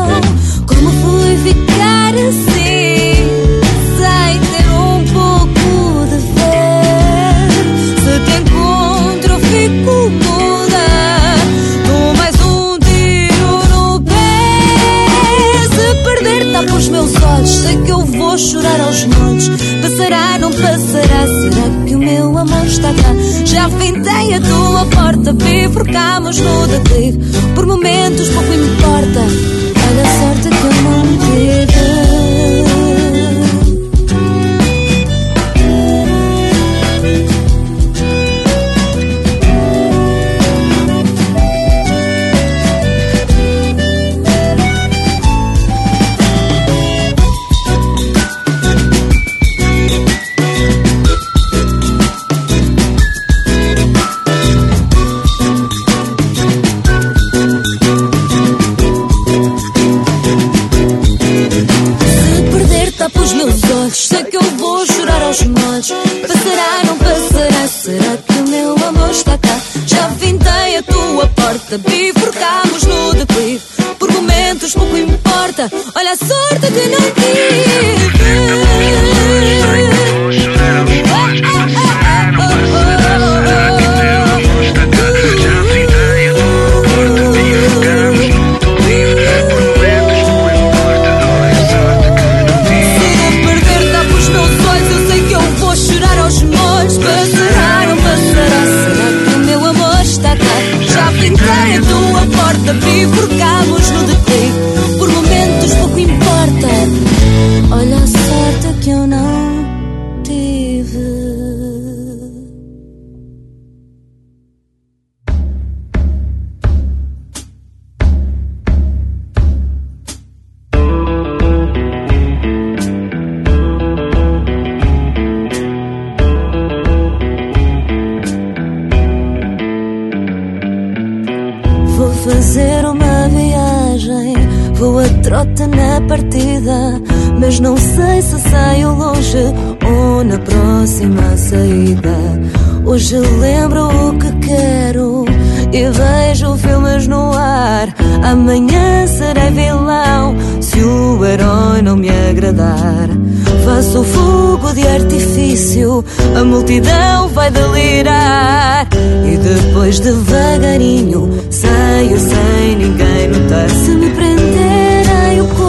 Fogo 154.18 154.72
de 154.72 154.86
artifício, 154.86 156.04
a 156.36 156.44
multidão 156.44 157.28
vai 157.28 157.50
delirar. 157.50 158.86
E 159.24 159.36
depois 159.36 160.00
devagarinho 160.00 161.28
saio 161.50 162.18
sem 162.18 162.76
ninguém 162.76 163.28
notar. 163.28 163.70
Se 163.70 163.90
me 163.90 164.10
prenderem 164.10 165.40
o 165.40 165.48
corpo, 165.48 165.67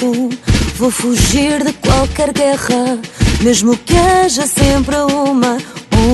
soldado, 0.00 0.30
vou 0.76 0.90
fugir 0.90 1.62
de 1.62 1.72
qualquer 1.74 2.32
guerra, 2.32 2.98
mesmo 3.42 3.76
que 3.76 3.94
haja 3.96 4.46
sempre 4.46 4.96
uma 4.96 5.58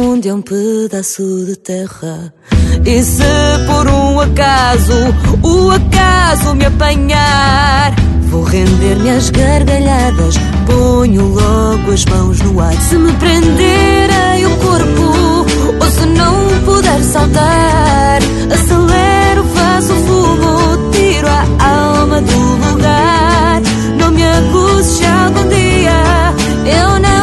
onde 0.03 0.29
é 0.29 0.35
um 0.35 0.43
pedaço 0.43 1.45
de 1.47 1.57
terra. 1.57 2.33
E 2.85 3.03
se 3.03 3.23
por 3.67 3.87
um 3.89 4.21
acaso 4.21 4.93
o 5.43 5.71
acaso 5.71 6.55
me 6.55 6.67
apanhar, 6.67 7.95
vou 8.29 8.43
render-me 8.43 9.11
às 9.11 9.31
gargalhadas, 9.31 10.35
ponho 10.67 11.27
logo 11.29 11.93
as 11.93 12.05
mãos 12.07 12.41
no 12.41 12.61
ar. 12.61 12.75
Se 12.75 12.97
me 12.97 13.13
prenderem 13.15 14.47
o 14.47 14.57
corpo, 14.59 15.47
ou 15.81 15.91
se 15.91 16.07
não 16.07 16.65
puder 16.65 17.03
saltar, 17.03 18.19
acelero, 18.53 19.45
faço 19.55 19.95
fumo, 19.95 20.91
tiro 20.93 21.29
a 21.29 21.99
alma 22.01 22.21
do. 22.21 22.56
Se 24.37 25.05
algum 25.07 25.49
dia 25.49 26.35
eu 26.67 27.01
não 27.01 27.16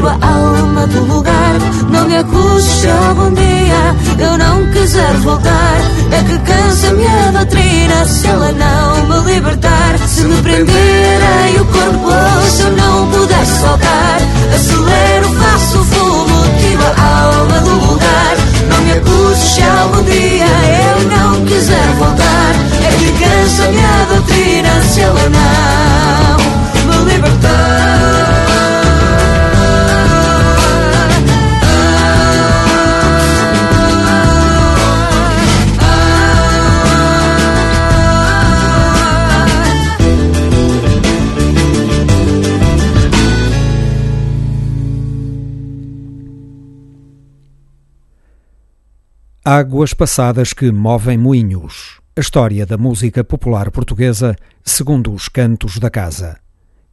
tiro 0.00 0.08
a 0.08 0.12
alma 0.14 0.86
do 0.86 1.00
lugar. 1.04 1.58
Não 1.90 2.06
me 2.06 2.16
acuses 2.16 2.70
se 2.80 2.88
algum 2.88 3.32
dia 3.34 3.96
eu 4.18 4.38
não 4.38 4.70
quiser 4.70 5.14
voltar. 5.18 5.76
É 6.10 6.22
que 6.22 6.38
cansa-me 6.38 7.06
a 7.06 7.30
doutrina 7.32 8.04
se 8.06 8.26
ela 8.26 8.52
não 8.52 9.06
me 9.06 9.34
libertar. 9.34 9.98
Se 10.06 10.24
me 10.24 10.40
prenderem 10.42 11.60
o 11.60 11.64
corpo, 11.66 12.10
se 12.50 12.62
eu 12.62 12.72
não 12.72 13.10
puder 13.10 13.46
soltar, 13.46 14.20
acelero, 14.54 15.28
faço 15.34 15.84
fumo, 15.84 16.44
tiro 16.58 16.82
a 16.96 17.24
alma 17.24 17.39
Águas 49.60 49.92
passadas 49.92 50.54
que 50.54 50.72
movem 50.72 51.18
moinhos. 51.18 52.00
A 52.16 52.20
história 52.20 52.64
da 52.64 52.78
música 52.78 53.22
popular 53.22 53.70
portuguesa 53.70 54.34
segundo 54.64 55.12
os 55.12 55.28
cantos 55.28 55.78
da 55.78 55.90
casa. 55.90 56.38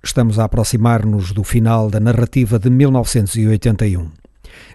Estamos 0.03 0.37
a 0.37 0.43
aproximar-nos 0.43 1.31
do 1.31 1.45
final 1.45 1.89
da 1.89 2.01
narrativa 2.01 2.59
de 2.59 2.69
1981. 2.69 4.11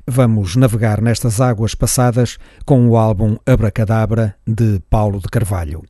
Vamos 0.06 0.56
navegar 0.56 1.02
nestas 1.02 1.38
águas 1.38 1.74
passadas 1.74 2.38
com 2.64 2.88
o 2.88 2.96
álbum 2.96 3.36
Abracadabra 3.44 4.36
de 4.46 4.80
Paulo 4.88 5.20
de 5.20 5.28
Carvalho. 5.28 5.82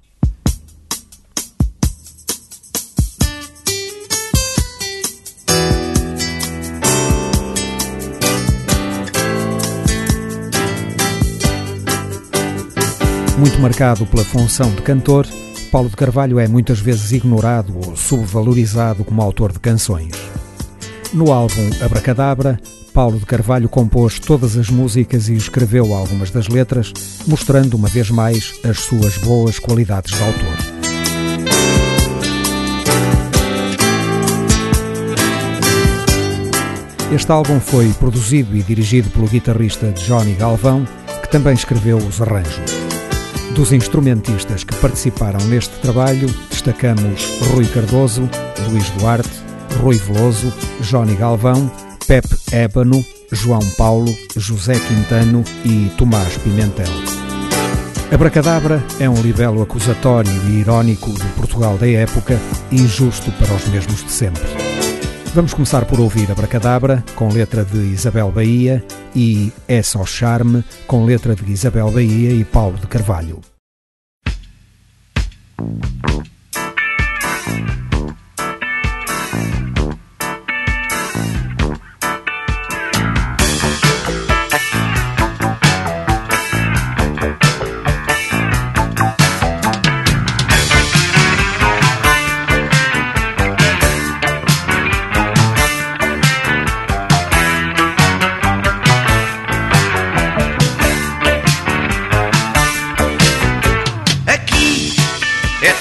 Marcado 13.58 14.06
pela 14.06 14.24
função 14.24 14.70
de 14.74 14.82
cantor, 14.82 15.26
Paulo 15.70 15.88
de 15.88 15.96
Carvalho 15.96 16.38
é 16.38 16.46
muitas 16.46 16.80
vezes 16.80 17.12
ignorado 17.12 17.74
ou 17.76 17.96
subvalorizado 17.96 19.04
como 19.04 19.22
autor 19.22 19.52
de 19.52 19.58
canções. 19.58 20.12
No 21.12 21.32
álbum 21.32 21.70
Abracadabra, 21.80 22.60
Paulo 22.92 23.18
de 23.18 23.24
Carvalho 23.24 23.68
compôs 23.68 24.18
todas 24.18 24.56
as 24.56 24.68
músicas 24.68 25.28
e 25.28 25.34
escreveu 25.34 25.94
algumas 25.94 26.30
das 26.30 26.48
letras, 26.48 26.92
mostrando 27.26 27.74
uma 27.74 27.88
vez 27.88 28.10
mais 28.10 28.52
as 28.64 28.80
suas 28.80 29.16
boas 29.18 29.58
qualidades 29.58 30.12
de 30.12 30.22
autor. 30.22 30.56
Este 37.12 37.30
álbum 37.30 37.60
foi 37.60 37.92
produzido 37.94 38.56
e 38.56 38.62
dirigido 38.62 39.08
pelo 39.10 39.26
guitarrista 39.26 39.92
Johnny 39.92 40.34
Galvão, 40.34 40.86
que 41.22 41.30
também 41.30 41.54
escreveu 41.54 41.96
os 41.96 42.20
arranjos. 42.20 42.81
Dos 43.54 43.70
instrumentistas 43.70 44.64
que 44.64 44.74
participaram 44.76 45.38
neste 45.46 45.74
trabalho, 45.80 46.26
destacamos 46.48 47.30
Rui 47.50 47.66
Cardoso, 47.66 48.28
Luís 48.70 48.88
Duarte, 48.90 49.28
Rui 49.82 49.98
Veloso, 49.98 50.52
Johnny 50.80 51.14
Galvão, 51.14 51.70
Pepe 52.06 52.34
Ébano, 52.50 53.04
João 53.30 53.60
Paulo, 53.76 54.14
José 54.36 54.74
Quintano 54.74 55.44
e 55.66 55.90
Tomás 55.98 56.36
Pimentel. 56.38 56.86
Abracadabra 58.10 58.82
é 58.98 59.08
um 59.08 59.20
libelo 59.20 59.62
acusatório 59.62 60.32
e 60.48 60.60
irónico 60.60 61.10
do 61.10 61.34
Portugal 61.36 61.76
da 61.76 61.88
época, 61.88 62.40
injusto 62.70 63.30
para 63.32 63.54
os 63.54 63.66
mesmos 63.68 64.02
de 64.02 64.12
sempre. 64.12 64.71
Vamos 65.34 65.54
começar 65.54 65.86
por 65.86 65.98
ouvir 65.98 66.30
Abracadabra, 66.30 67.02
com 67.16 67.28
letra 67.32 67.64
de 67.64 67.78
Isabel 67.78 68.30
Bahia, 68.30 68.84
e 69.16 69.50
É 69.66 69.82
Só 69.82 70.04
Charme, 70.04 70.62
com 70.86 71.06
letra 71.06 71.34
de 71.34 71.50
Isabel 71.50 71.90
Bahia 71.90 72.32
e 72.32 72.44
Paulo 72.44 72.76
de 72.76 72.86
Carvalho. 72.86 73.40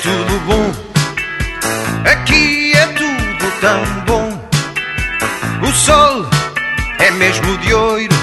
tudo 0.01 0.39
bom. 0.47 0.71
É 2.05 2.11
aqui 2.11 2.73
é 2.75 2.87
tudo 2.87 3.51
tão 3.61 3.83
bom. 4.05 4.49
O 5.61 5.71
sol 5.71 6.25
é 6.97 7.11
mesmo 7.11 7.57
de 7.59 7.73
ouro. 7.73 8.15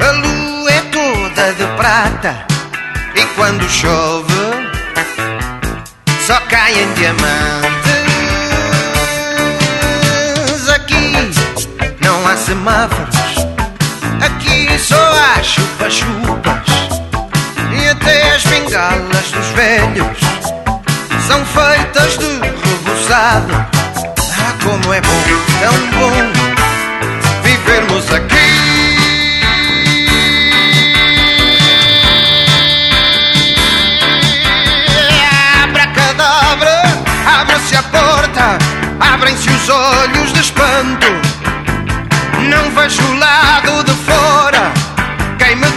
A 0.00 0.10
lua 0.12 0.70
é 0.70 0.80
toda 0.90 1.52
de 1.52 1.66
prata. 1.76 2.46
E 3.14 3.26
quando 3.34 3.68
chove, 3.68 4.32
só 6.26 6.40
caem 6.48 6.92
diamantes. 6.94 7.90
Aqui 10.74 11.30
não 12.00 12.26
há 12.26 12.36
semáforos. 12.36 13.16
Aqui 14.22 14.78
só 14.78 14.96
há 14.96 15.42
chupas 15.42 15.94
chupas 15.94 16.66
E 17.72 17.88
até 17.88 18.34
as 18.34 18.44
bengalas 18.44 19.30
dos 19.30 19.46
velhos 19.48 20.29
são 21.30 21.44
feitas 21.44 22.18
de 22.18 22.26
rebuçado. 22.26 23.54
Ah, 23.54 24.52
como 24.64 24.92
é 24.92 25.00
bom, 25.00 25.22
tão 25.60 25.72
bom 25.96 26.32
vivermos 27.44 28.12
aqui. 28.12 28.50
Abra 35.62 35.86
cadabra, 35.86 36.82
abre-se 37.40 37.76
a 37.76 37.82
porta, 37.84 38.58
abrem-se 38.98 39.50
os 39.50 39.68
olhos 39.68 40.32
de 40.32 40.40
espanto. 40.40 41.06
Não 42.40 42.70
vejo 42.72 43.02
o 43.04 43.18
lado 43.20 43.84
de 43.84 43.92
fora, 44.04 44.72
quem 45.38 45.54
me 45.54 45.70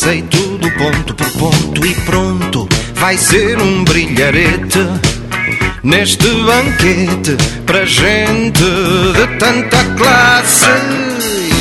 sei 0.00 0.22
tudo 0.22 0.70
ponto 0.78 1.14
por 1.14 1.30
ponto 1.32 1.86
e 1.86 1.94
pronto. 2.06 2.66
Vai 2.94 3.18
ser 3.18 3.60
um 3.60 3.84
brilharete 3.84 4.78
neste 5.82 6.26
banquete 6.26 7.36
para 7.66 7.84
gente 7.84 8.62
de 8.62 9.38
tanta 9.38 9.84
classe. 9.98 10.70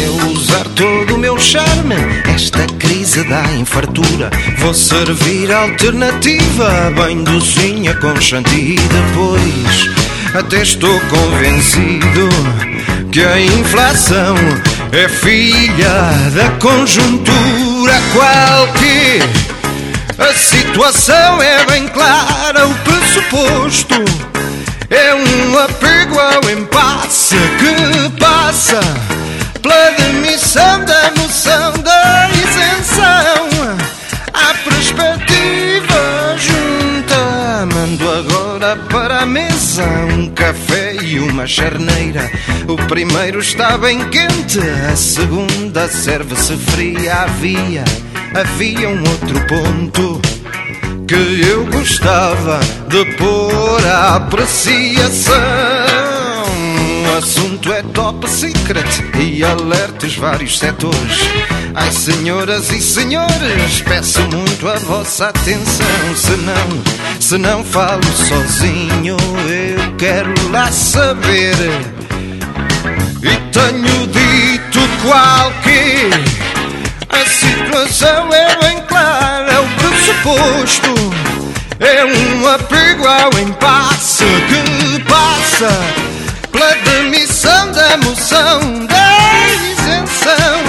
Eu 0.05 0.31
usar 0.31 0.63
todo 0.73 1.15
o 1.15 1.17
meu 1.17 1.37
charme, 1.37 1.95
esta 2.33 2.65
crise 2.79 3.25
dá 3.25 3.43
infartura. 3.59 4.29
Vou 4.59 4.73
servir 4.73 5.51
alternativa, 5.51 6.93
bem 6.95 7.21
docinha 7.25 7.93
com 7.95 8.15
chantilly. 8.21 8.77
Depois, 8.77 9.89
até 10.33 10.61
estou 10.61 10.97
convencido 11.09 12.29
que 13.11 13.19
a 13.19 13.41
inflação 13.41 14.35
é 14.91 15.07
filha 15.07 16.11
da 16.33 16.49
conjuntura 16.59 17.93
qualquer. 18.13 19.21
A 20.17 20.33
situação 20.33 21.41
é 21.41 21.65
bem 21.65 21.87
clara, 21.87 22.67
o 22.67 22.75
pressuposto 22.79 23.95
é 24.89 25.13
um 25.13 25.59
apego 25.59 26.19
ao 26.19 26.49
impasse 26.49 27.35
que 27.35 28.19
passa 28.19 28.79
pela 29.61 29.91
demissão 29.91 30.83
da 30.85 31.11
noção 31.11 31.73
da 31.83 32.29
isenção. 32.33 33.38
Uma 41.39 41.47
charneira. 41.47 42.29
O 42.67 42.75
primeiro 42.87 43.39
está 43.39 43.77
bem 43.77 44.09
quente, 44.09 44.59
a 44.91 44.95
segunda 44.95 45.87
serve-se 45.87 46.57
fria. 46.57 47.13
Havia 47.13 47.85
havia 48.35 48.89
um 48.89 48.99
outro 48.99 49.39
ponto 49.47 50.21
que 51.07 51.47
eu 51.47 51.65
gostava 51.67 52.59
de 52.89 53.05
pôr 53.15 53.87
à 53.87 54.15
apreciação. 54.15 56.18
O 57.10 57.18
assunto 57.18 57.74
é 57.74 57.82
top 57.82 58.30
secret 58.30 58.86
e 59.20 59.43
alertes 59.43 60.16
vários 60.16 60.60
setores. 60.60 61.20
Ai, 61.74 61.91
senhoras 61.91 62.72
e 62.72 62.80
senhores, 62.80 63.82
peço 63.82 64.22
muito 64.28 64.68
a 64.70 64.76
vossa 64.76 65.30
atenção. 65.30 66.16
Se 66.16 66.38
não, 66.38 67.20
se 67.20 67.38
não 67.39 67.64
falo 67.64 68.03
sozinho, 68.03 69.18
eu 69.47 69.95
quero 69.97 70.34
lá 70.51 70.72
saber. 70.72 71.55
E 73.24 73.51
tenho 73.51 74.07
dito 74.07 74.80
qualquer 75.01 76.39
a 77.10 77.26
situação 77.26 78.30
é 78.34 78.55
bem 78.57 78.82
clara, 78.84 79.62
o 79.62 79.68
pressuposto 79.80 80.93
é 81.80 82.05
um 82.05 82.47
apego 82.47 83.07
ao 83.07 83.39
impasse 83.39 84.26
que 84.26 85.03
passa 85.03 86.09
pela 86.52 86.74
demissão 86.76 87.72
da 87.72 87.97
moção 87.97 88.86
da 88.86 89.47
isenção, 89.47 90.68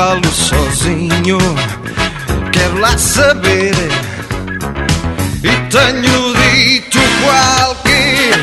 falo 0.00 0.32
sozinho. 0.32 1.38
Quero 2.52 2.80
lá 2.80 2.96
saber. 2.96 3.74
E 5.44 5.52
tenho 5.68 6.34
dito 6.40 6.98
qualquer. 7.22 8.42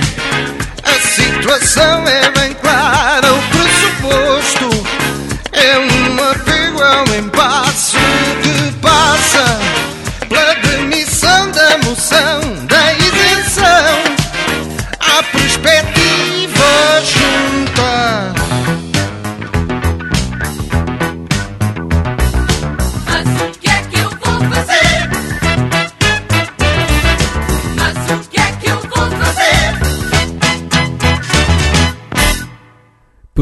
A 0.84 0.93
situação 0.99 2.08
é 2.08 2.37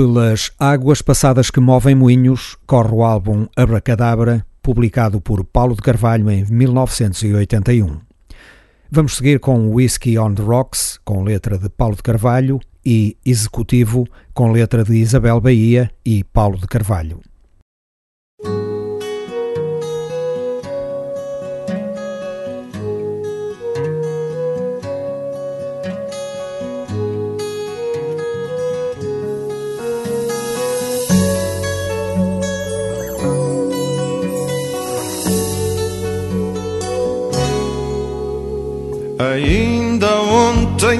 Pelas 0.06 0.52
águas 0.60 1.02
passadas 1.02 1.50
que 1.50 1.60
movem 1.60 1.96
moinhos, 1.96 2.56
corre 2.68 2.94
o 2.94 3.04
álbum 3.04 3.48
Abracadabra, 3.56 4.46
publicado 4.62 5.20
por 5.20 5.44
Paulo 5.44 5.74
de 5.74 5.82
Carvalho 5.82 6.30
em 6.30 6.46
1981. 6.46 8.02
Vamos 8.92 9.16
seguir 9.16 9.40
com 9.40 9.68
Whiskey 9.72 10.20
on 10.20 10.36
the 10.36 10.44
Rocks, 10.44 11.00
com 11.04 11.24
letra 11.24 11.58
de 11.58 11.70
Paulo 11.70 11.96
de 11.96 12.04
Carvalho, 12.04 12.60
e 12.86 13.18
Executivo, 13.26 14.06
com 14.32 14.52
letra 14.52 14.84
de 14.84 14.94
Isabel 14.96 15.42
Bahia 15.42 15.90
e 16.06 16.24
Paulo 16.24 16.60
de 16.60 16.68
Carvalho. 16.68 17.20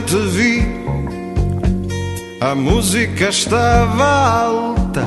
Te 0.02 0.18
vi, 0.18 0.64
a 2.42 2.56
música 2.56 3.30
estava 3.30 4.04
alta, 4.04 5.06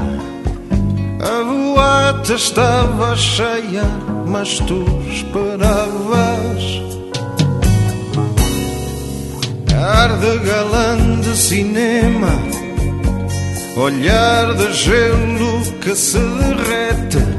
a 1.21 1.45
boate 1.45 2.35
estava 2.35 3.17
cheia, 3.17 3.85
mas 4.27 4.59
tu 4.61 4.85
esperavas. 5.11 6.63
Ar 9.75 10.19
de 10.19 10.39
galã 10.39 11.21
de 11.21 11.37
cinema, 11.37 12.33
olhar 13.77 14.55
de 14.55 14.73
gelo 14.73 15.63
que 15.81 15.95
se 15.95 16.19
derrete. 16.19 17.39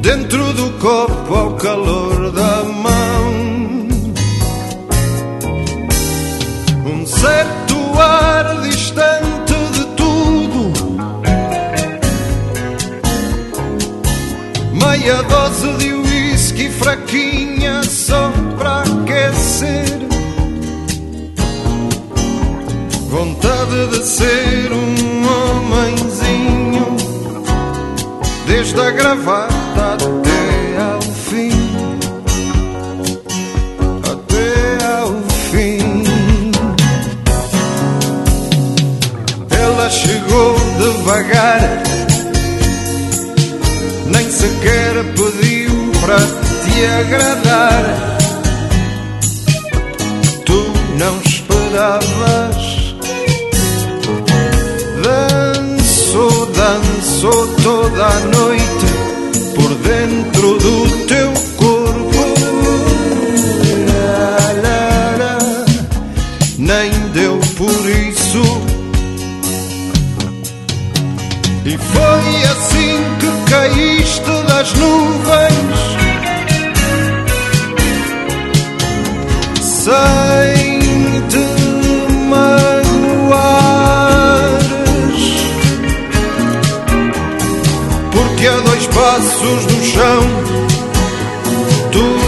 Dentro 0.00 0.52
do 0.54 0.70
copo 0.78 1.34
ao 1.34 1.52
calor 1.56 2.32
da 2.32 2.64
mão 2.64 2.81
ar 8.02 8.60
distante 8.62 9.54
de 9.72 9.84
tudo. 9.96 10.72
Meia 14.72 15.22
dose 15.22 15.72
de 15.78 15.92
whisky 15.92 16.68
fraquinha 16.70 17.82
só 17.84 18.32
para 18.58 18.82
aquecer. 18.82 20.02
Vontade 23.08 23.86
de 23.88 24.06
ser 24.06 24.72
um 24.72 25.26
homenzinho, 25.28 26.96
desde 28.46 28.80
a 28.80 28.90
gravata 28.90 29.94
até 29.94 30.31
devagar, 40.82 41.60
nem 44.06 44.28
sequer 44.30 44.94
pediu 45.14 45.92
para 46.00 46.18
te 46.18 46.86
agradar. 47.00 48.18
Tu 50.44 50.72
não 50.98 51.20
esperavas. 51.20 52.82
Dançou, 55.04 56.46
dançou 56.46 57.46
toda 57.62 58.06
a 58.06 58.20
noite 58.20 58.88
por 59.54 59.74
dentro 59.76 60.58
do 60.58 61.06
teu 61.06 61.51
caíste 73.52 74.32
das 74.48 74.72
nuvens. 74.72 75.78
Sem 79.60 80.80
te 81.28 81.44
magoares. 82.30 83.32
Porque 88.10 88.46
a 88.46 88.56
dois 88.56 88.86
passos 88.86 89.66
do 89.66 89.84
chão 89.84 90.22
tu 91.92 92.21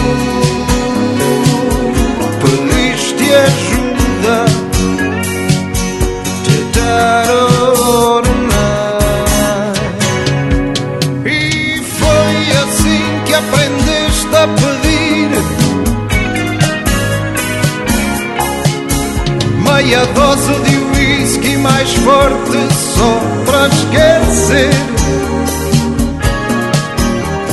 meia 19.85 20.03
dose 20.07 20.53
de 20.63 20.77
whisky 20.77 21.57
mais 21.57 21.93
forte 21.93 22.57
só 22.95 23.21
para 23.45 23.67
esquecer. 23.67 24.71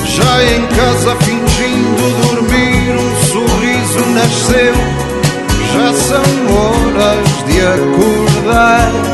Já 0.06 0.44
em 0.44 0.66
casa 0.68 1.16
fingindo 1.16 2.04
dormir, 2.22 2.94
um 2.98 3.12
sorriso 3.26 4.06
nasceu. 4.14 4.74
Já 5.74 5.92
são 5.94 6.24
horas 6.56 7.28
de 7.46 7.60
acordar. 7.60 9.11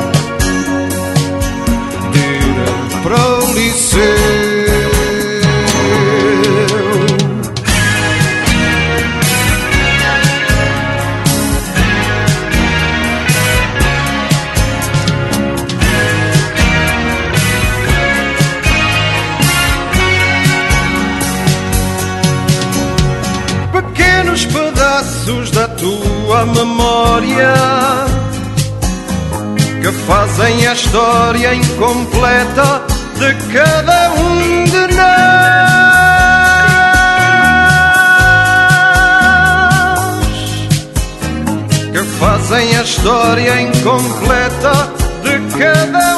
Memória 26.46 27.54
que 29.80 29.92
fazem 30.06 30.66
a 30.66 30.72
história 30.72 31.54
incompleta 31.54 32.82
de 33.18 33.34
cada 33.52 34.10
um 34.12 34.64
de 34.64 34.94
nós. 34.94 35.58
Que 41.92 42.02
fazem 42.18 42.76
a 42.76 42.82
história 42.82 43.60
incompleta 43.60 44.92
de 45.22 45.58
cada 45.58 46.17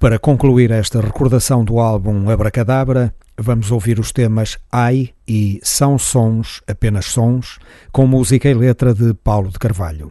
Para 0.00 0.18
concluir 0.18 0.70
esta 0.70 0.98
recordação 0.98 1.62
do 1.62 1.78
álbum 1.78 2.30
Abracadabra, 2.30 3.14
vamos 3.36 3.70
ouvir 3.70 4.00
os 4.00 4.10
temas 4.10 4.56
Ai 4.72 5.10
e 5.28 5.60
São 5.62 5.98
Sons, 5.98 6.62
Apenas 6.66 7.04
Sons, 7.04 7.58
com 7.92 8.06
música 8.06 8.48
e 8.48 8.54
letra 8.54 8.94
de 8.94 9.12
Paulo 9.12 9.50
de 9.50 9.58
Carvalho. 9.58 10.10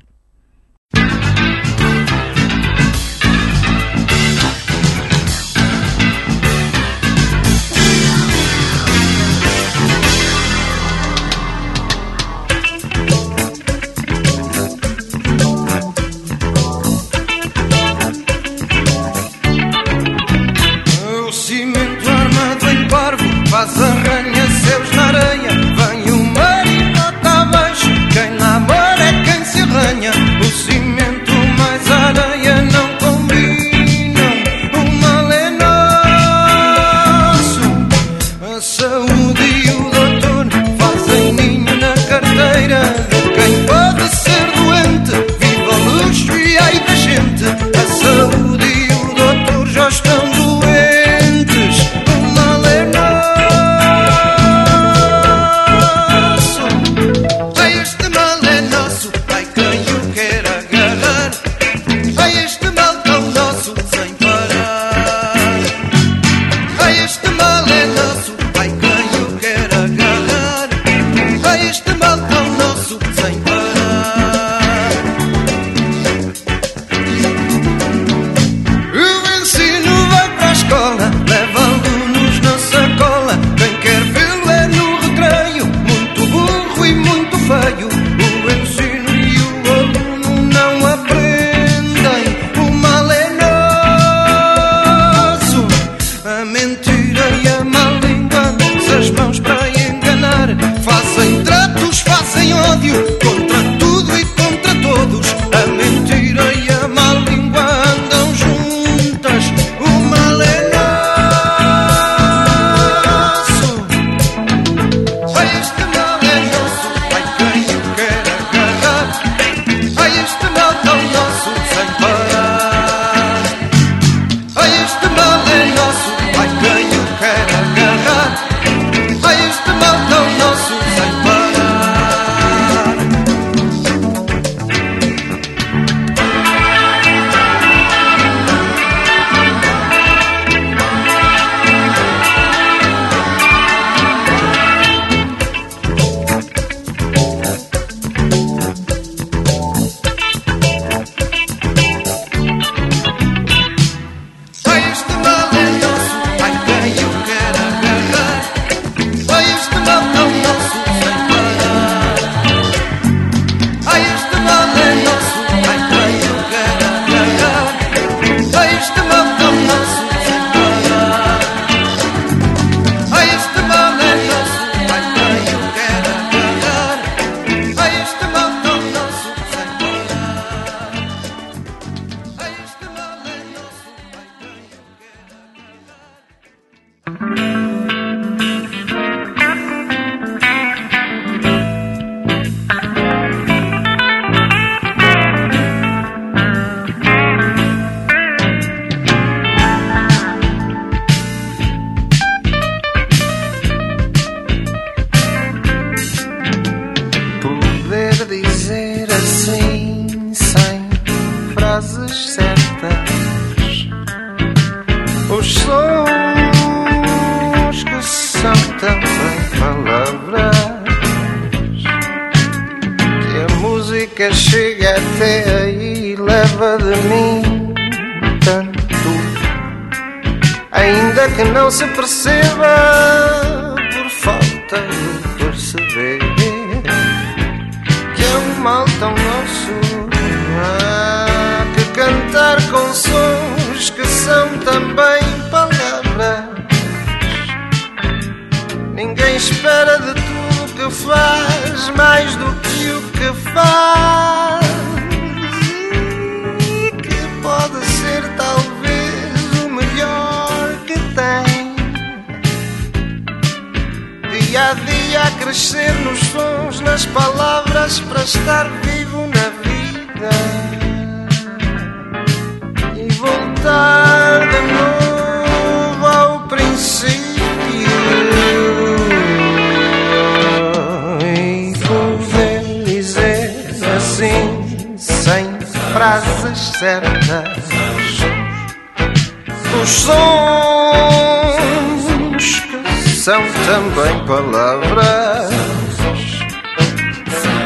Também 293.66 294.26
palavras. 294.26 295.50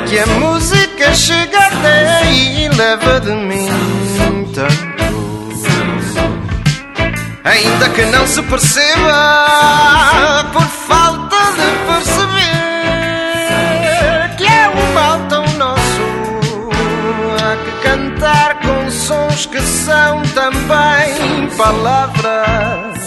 Que 0.08 0.20
a 0.20 0.28
música 0.28 1.14
chega 1.14 1.58
até 1.58 2.32
e 2.32 2.70
leva 2.70 3.20
de 3.20 3.32
mim 3.32 3.68
tanto. 4.54 4.94
Ainda 7.44 7.90
que 7.90 8.06
não 8.06 8.26
se 8.26 8.42
perceba 8.44 10.46
por 10.54 10.62
falta 10.62 11.36
de 11.36 11.70
perceber 11.88 12.44
que 14.38 14.46
é 14.46 14.70
um 14.70 14.94
mal 14.94 15.20
tão 15.28 15.44
nosso. 15.58 16.02
Há 17.44 17.58
que 17.64 17.72
cantar 17.88 18.62
com 18.62 18.90
sons 18.90 19.46
que 19.48 19.60
são 19.62 20.22
também 20.34 21.50
palavras. 21.58 23.03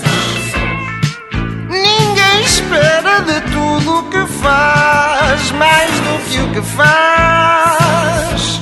De 3.22 3.40
tudo 3.52 4.02
que 4.10 4.26
faz 4.42 5.50
mais 5.52 5.90
do 6.00 6.18
que 6.30 6.40
o 6.40 6.52
que 6.52 6.62
faz. 6.62 8.60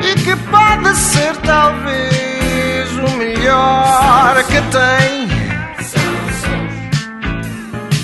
E 0.00 0.14
que 0.20 0.36
pode 0.36 0.94
ser 0.96 1.36
talvez 1.38 2.92
o 2.92 3.10
melhor 3.16 4.44
que 4.44 4.60
tem. 4.70 5.26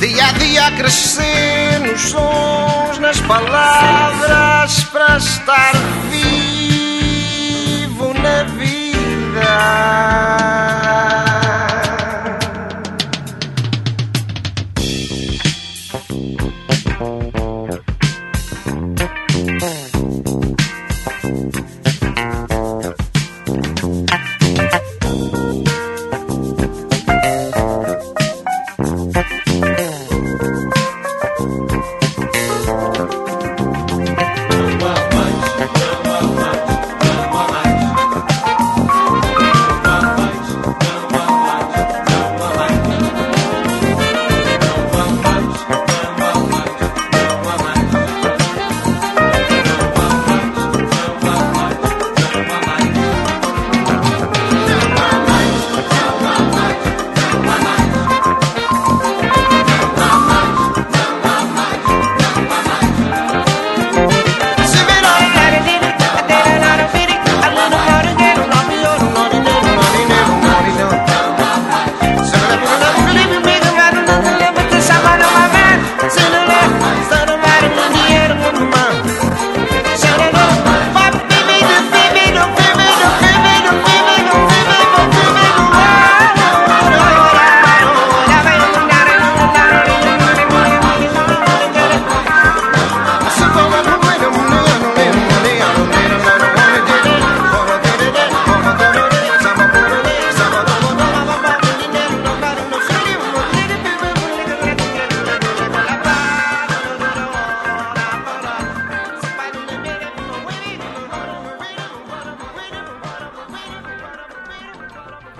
Dia 0.00 0.26
a 0.26 0.32
dia 0.32 0.66
a 0.66 0.72
crescer 0.72 1.78
nos 1.80 2.00
sons, 2.00 2.98
nas 2.98 3.20
palavras, 3.20 4.82
para 4.84 5.16
estar 5.16 5.72
vivo 6.10 8.12
na 8.14 8.42
vida. 8.58 10.63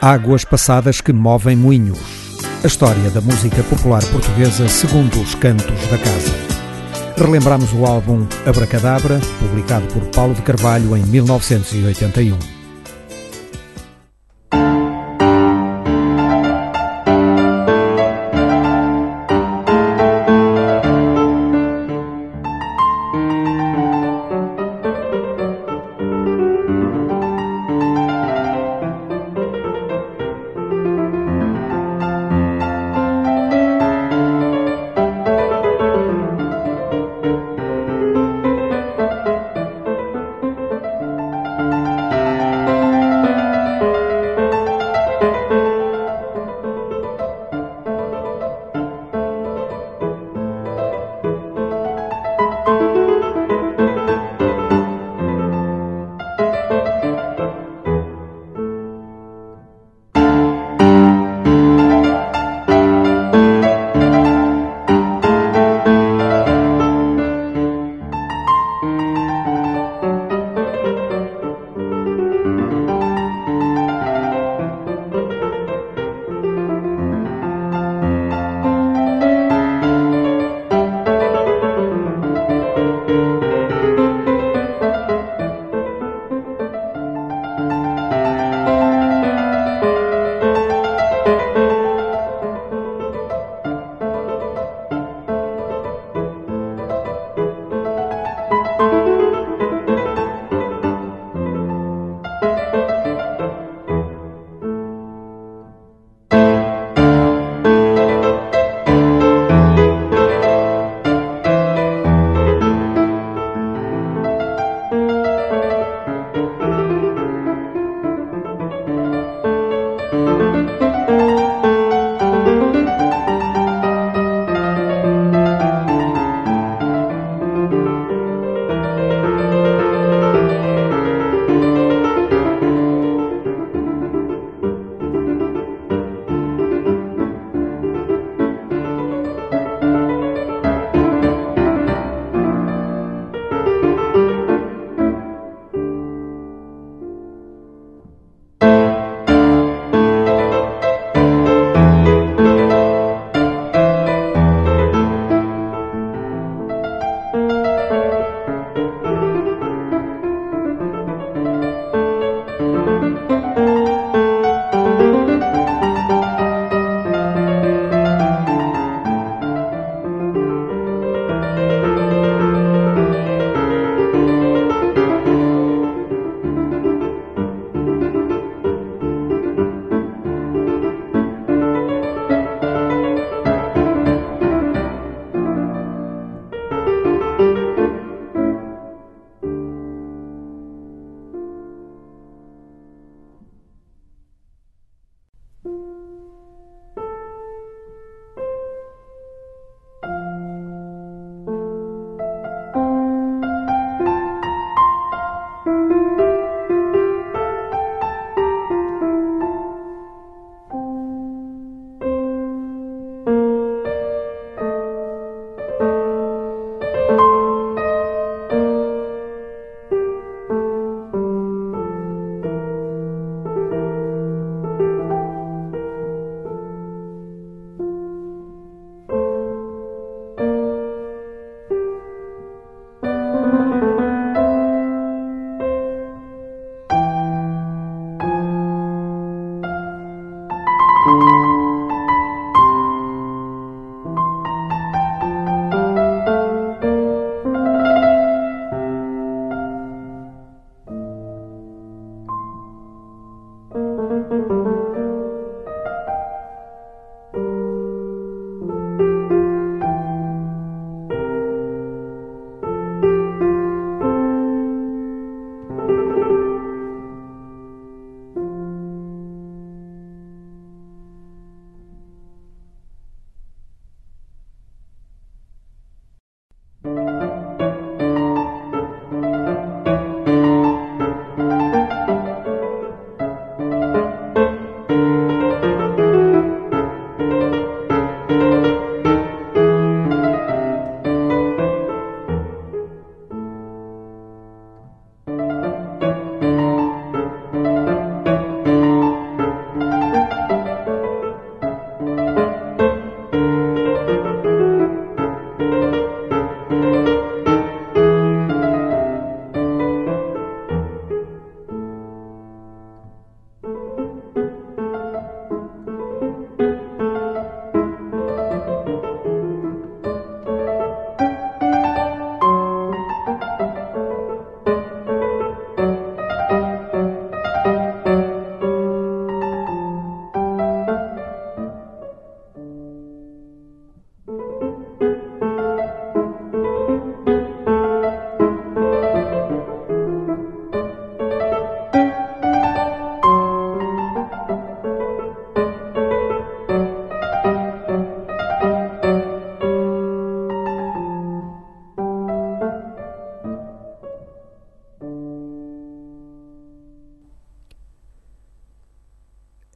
Águas 0.05 0.45
passadas 0.45 1.01
que 1.01 1.15
movem 1.15 1.57
moinhos. 1.57 1.99
A 2.63 2.67
história 2.67 3.09
da 3.09 3.23
música 3.23 3.63
popular 3.63 4.05
portuguesa 4.13 4.69
segundo 4.69 5.19
os 5.19 5.35
cantos 5.35 5.81
da 5.89 5.97
casa. 5.97 6.31
Relembramos 7.17 7.73
o 7.73 7.87
álbum 7.87 8.27
Abracadabra, 8.45 9.19
publicado 9.41 9.87
por 9.95 10.05
Paulo 10.11 10.35
de 10.35 10.43
Carvalho 10.43 10.95
em 10.95 11.03
1981. 11.05 12.54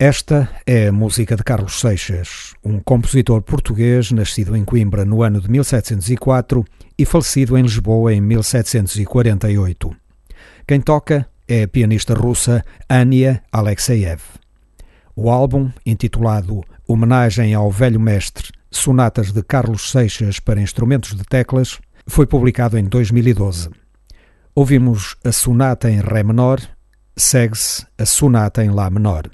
Esta 0.09 0.49
é 0.67 0.89
a 0.89 0.93
música 0.93 1.37
de 1.37 1.45
Carlos 1.45 1.81
Seixas, 1.81 2.55
um 2.65 2.81
compositor 2.81 3.43
português 3.43 4.11
nascido 4.11 4.57
em 4.57 4.65
Coimbra 4.65 5.05
no 5.05 5.23
ano 5.23 5.39
de 5.39 5.51
1704 5.51 6.65
e 6.97 7.05
falecido 7.05 7.59
em 7.59 7.63
Lisboa 7.63 8.15
em 8.15 8.19
1748. 8.19 9.95
Quem 10.67 10.81
toca 10.81 11.29
é 11.47 11.65
a 11.65 11.69
pianista 11.69 12.15
russa 12.15 12.65
Ania 12.89 13.43
Alexeyev. 13.53 14.23
O 15.15 15.29
álbum, 15.29 15.71
intitulado 15.85 16.65
Homenagem 16.87 17.53
ao 17.53 17.71
Velho 17.71 18.01
Mestre 18.01 18.49
Sonatas 18.71 19.31
de 19.31 19.43
Carlos 19.43 19.91
Seixas 19.91 20.41
para 20.41 20.59
Instrumentos 20.59 21.15
de 21.15 21.23
Teclas, 21.23 21.79
foi 22.07 22.27
publicado 22.27 22.79
em 22.79 22.85
2012. 22.85 23.69
Ouvimos 24.55 25.17
a 25.23 25.33
sonata 25.33 25.91
em 25.91 26.01
Ré 26.01 26.23
menor, 26.23 26.63
segue-se 27.15 27.87
a 27.99 28.07
sonata 28.07 28.65
em 28.65 28.71
Lá 28.71 28.89
menor. 28.89 29.29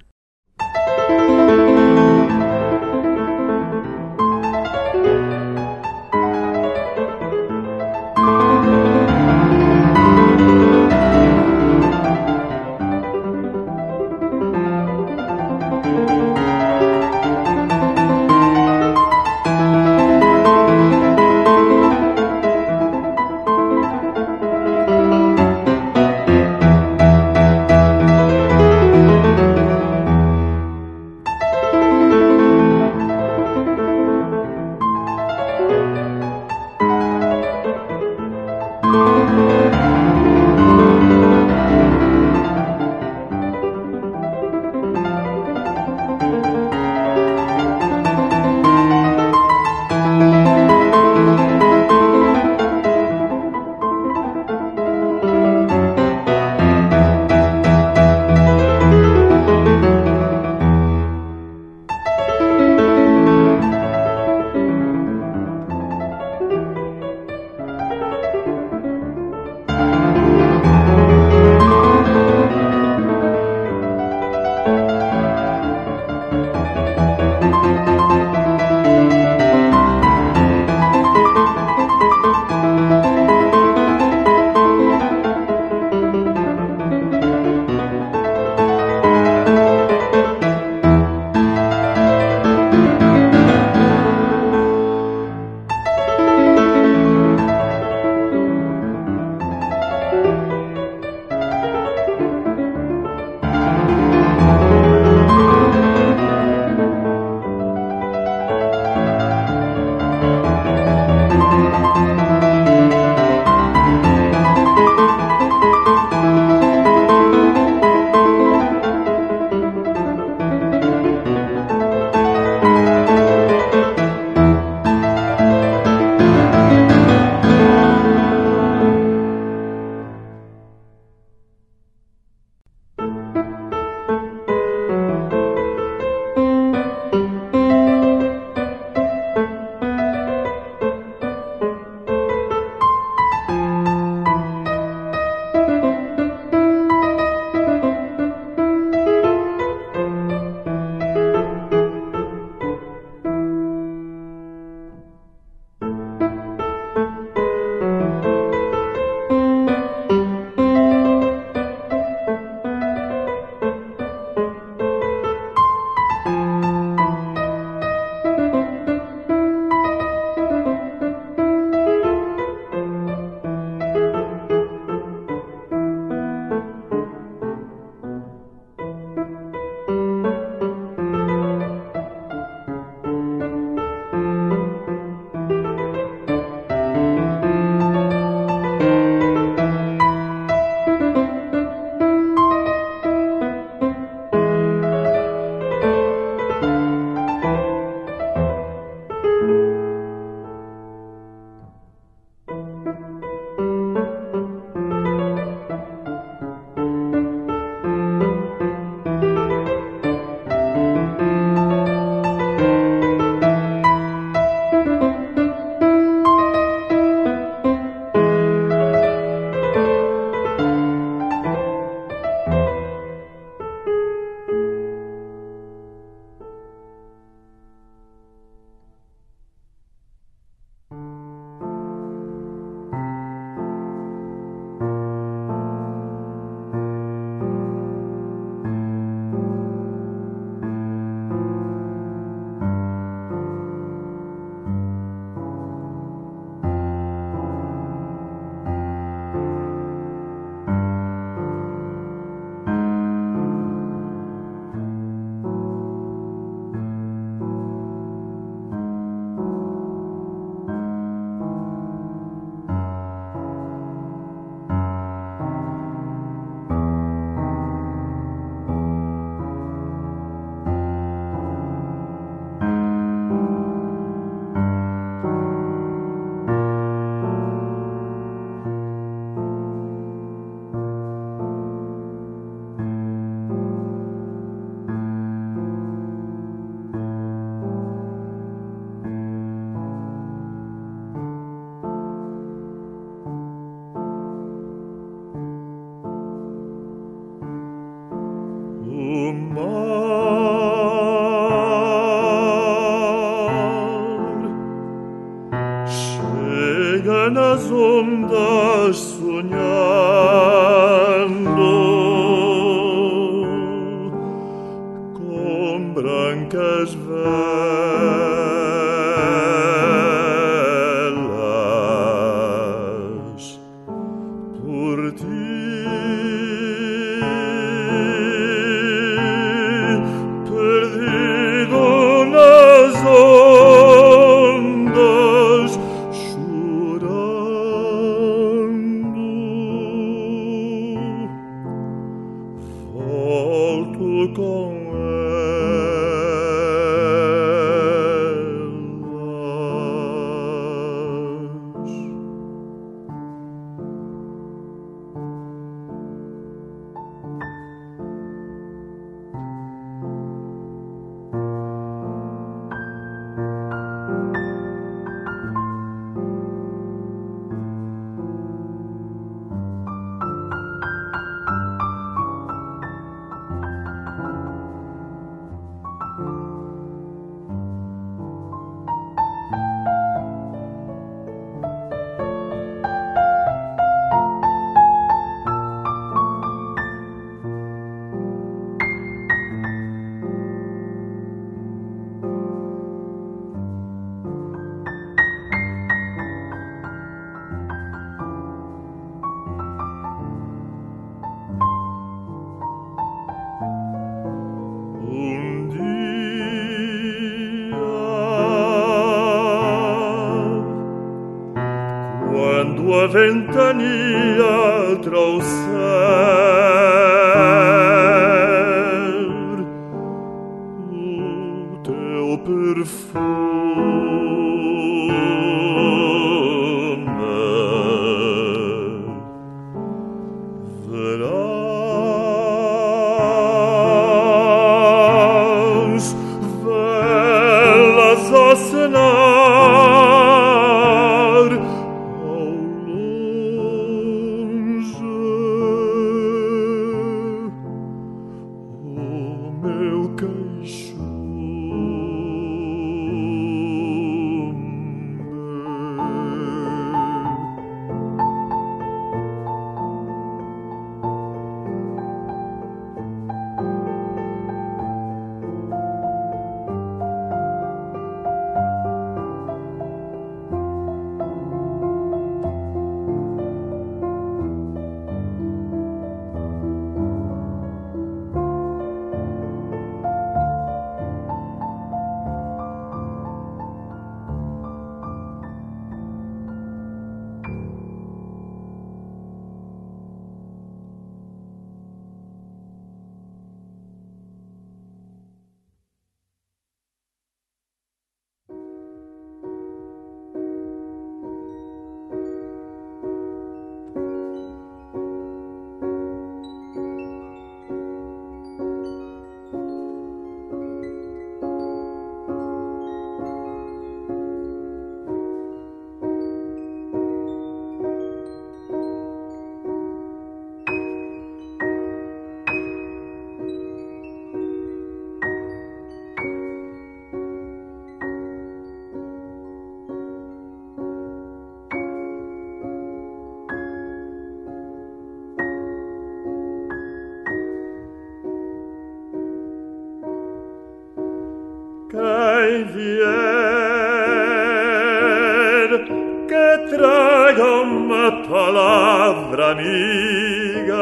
Uma 548.34 548.46
palavra 548.46 549.52
amiga, 549.52 550.74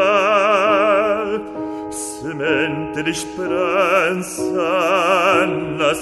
semente 1.90 3.02
de 3.02 3.10
esperança 3.10 4.42
na 5.76 5.94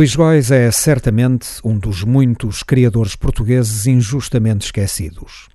Luís 0.00 0.16
Góis 0.16 0.50
é 0.50 0.70
certamente 0.70 1.46
um 1.62 1.78
dos 1.78 2.04
muitos 2.04 2.62
criadores 2.62 3.14
portugueses 3.14 3.86
injustamente 3.86 4.64
esquecidos. 4.64 5.50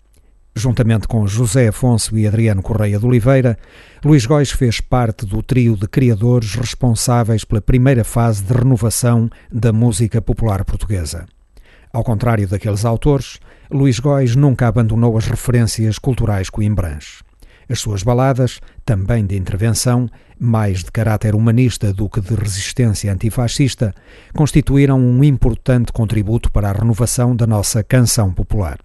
Juntamente 0.55 1.07
com 1.07 1.25
José 1.25 1.69
Afonso 1.69 2.15
e 2.15 2.27
Adriano 2.27 2.61
Correia 2.61 2.99
de 2.99 3.05
Oliveira, 3.07 3.57
Luís 4.03 4.27
Góis 4.27 4.51
fez 4.51 4.79
parte 4.79 5.25
do 5.25 5.41
trio 5.41 5.75
de 5.75 5.87
criadores 5.87 6.53
responsáveis 6.53 7.43
pela 7.43 7.59
primeira 7.59 8.03
fase 8.03 8.43
de 8.43 8.53
renovação 8.53 9.31
da 9.51 9.73
música 9.73 10.21
popular 10.21 10.63
portuguesa. 10.63 11.25
Ao 11.91 12.03
contrário 12.03 12.47
daqueles 12.47 12.85
autores, 12.85 13.39
Luís 13.71 13.97
Góis 13.97 14.35
nunca 14.35 14.67
abandonou 14.67 15.17
as 15.17 15.25
referências 15.25 15.97
culturais 15.97 16.51
coimbrãs. 16.51 17.23
As 17.67 17.79
suas 17.79 18.03
baladas, 18.03 18.59
também 18.85 19.25
de 19.25 19.35
intervenção, 19.35 20.07
mais 20.39 20.83
de 20.83 20.91
caráter 20.91 21.33
humanista 21.33 21.91
do 21.91 22.07
que 22.07 22.21
de 22.21 22.35
resistência 22.35 23.11
antifascista, 23.11 23.93
constituíram 24.33 24.99
um 24.99 25.23
importante 25.23 25.91
contributo 25.91 26.51
para 26.51 26.69
a 26.69 26.73
renovação 26.73 27.35
da 27.35 27.47
nossa 27.47 27.83
canção 27.83 28.31
popular. 28.31 28.79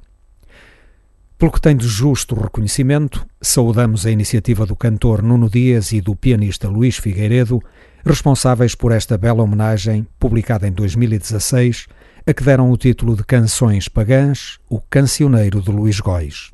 Pelo 1.36 1.52
que 1.52 1.60
tem 1.60 1.76
de 1.76 1.86
justo 1.86 2.34
reconhecimento, 2.34 3.26
saudamos 3.40 4.04
a 4.04 4.10
iniciativa 4.10 4.66
do 4.66 4.76
cantor 4.76 5.22
Nuno 5.22 5.48
Dias 5.48 5.92
e 5.92 6.00
do 6.00 6.14
pianista 6.14 6.68
Luís 6.68 6.96
Figueiredo, 6.96 7.62
responsáveis 8.04 8.74
por 8.74 8.92
esta 8.92 9.16
bela 9.16 9.42
homenagem, 9.42 10.06
publicada 10.18 10.68
em 10.68 10.72
2016, 10.72 11.86
a 12.26 12.34
que 12.34 12.44
deram 12.44 12.70
o 12.70 12.76
título 12.76 13.16
de 13.16 13.24
Canções 13.24 13.88
Pagãs, 13.88 14.58
o 14.68 14.80
Cancioneiro 14.80 15.62
de 15.62 15.70
Luís 15.70 15.98
Góis. 15.98 16.50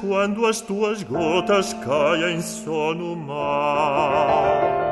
Quando 0.00 0.46
as 0.46 0.60
tuas 0.62 1.02
gotas 1.02 1.74
caem 1.74 2.40
só 2.40 2.94
no 2.94 3.14
mar. 3.14 4.84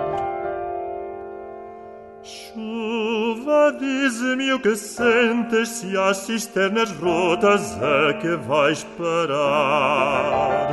Chuva, 2.22 3.74
diz-me 3.80 4.52
o 4.52 4.60
que 4.60 4.76
sentes 4.76 5.70
se 5.70 5.96
as 5.96 6.18
cisternas 6.18 6.92
rotas 6.92 7.78
é 7.80 8.12
que 8.14 8.36
vais 8.36 8.84
parar. 8.98 10.68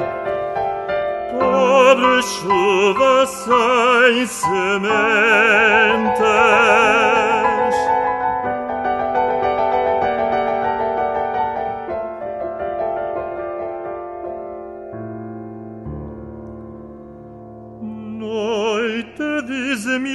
Pobre 1.40 2.22
chuva 2.22 3.26
sem 3.26 4.28
semente. 4.28 4.60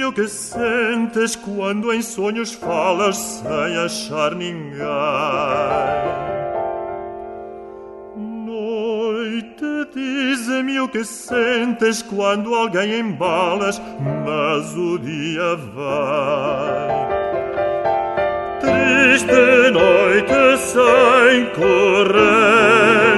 O 0.05 0.13
que 0.13 0.27
sentes 0.27 1.35
quando 1.35 1.91
em 1.91 2.01
sonhos 2.01 2.53
falas 2.53 3.17
sem 3.17 3.77
achar 3.77 4.35
ninguém. 4.35 4.85
Noite, 8.15 9.65
diz-me 9.93 10.79
o 10.79 10.87
que 10.87 11.03
sentes 11.03 12.01
quando 12.03 12.53
alguém 12.53 12.99
embalas, 12.99 13.81
mas 14.25 14.75
o 14.75 14.99
dia 14.99 15.55
vai. 15.73 17.05
Triste 18.59 19.71
noite 19.71 20.57
sem 20.59 21.45
corrente. 21.55 23.14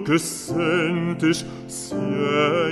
Que 0.00 0.18
sentes 0.18 1.44
se 1.68 1.94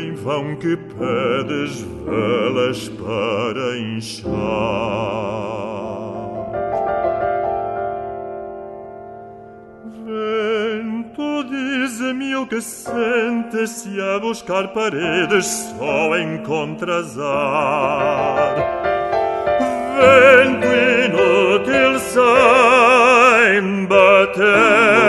em 0.01 0.15
vão 0.15 0.57
que 0.57 0.77
pedes 0.77 1.81
velas 2.05 2.89
para 2.89 3.79
inchar. 3.79 4.31
Vento, 10.05 11.45
diz-me 11.45 12.37
o 12.37 12.47
que 12.47 12.61
sentes 12.61 13.71
se 13.71 14.01
a 14.01 14.19
buscar 14.19 14.69
paredes 14.69 15.47
só 15.79 16.19
encontras 16.19 17.19
ar. 17.19 18.55
Vento 20.01 20.67
inútil 21.07 21.99
sem 21.99 23.87
bater 23.87 25.00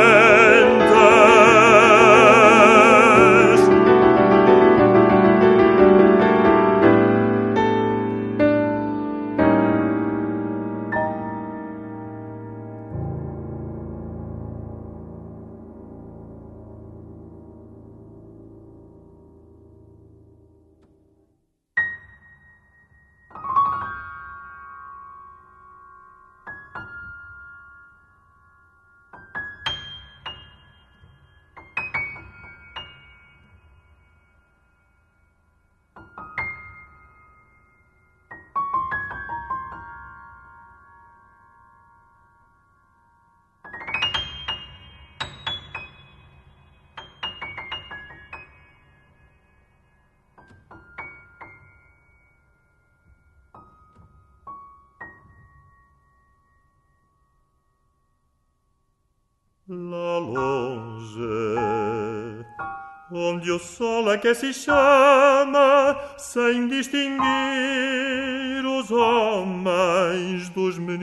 sol 64.34 64.42
aquece 64.42 64.48
e 64.48 64.54
chama, 64.54 65.98
sem 66.18 66.68
distinguir 66.68 68.66
os 68.66 68.90
homens 68.92 70.50
dos 70.50 70.78
meninos. 70.78 71.02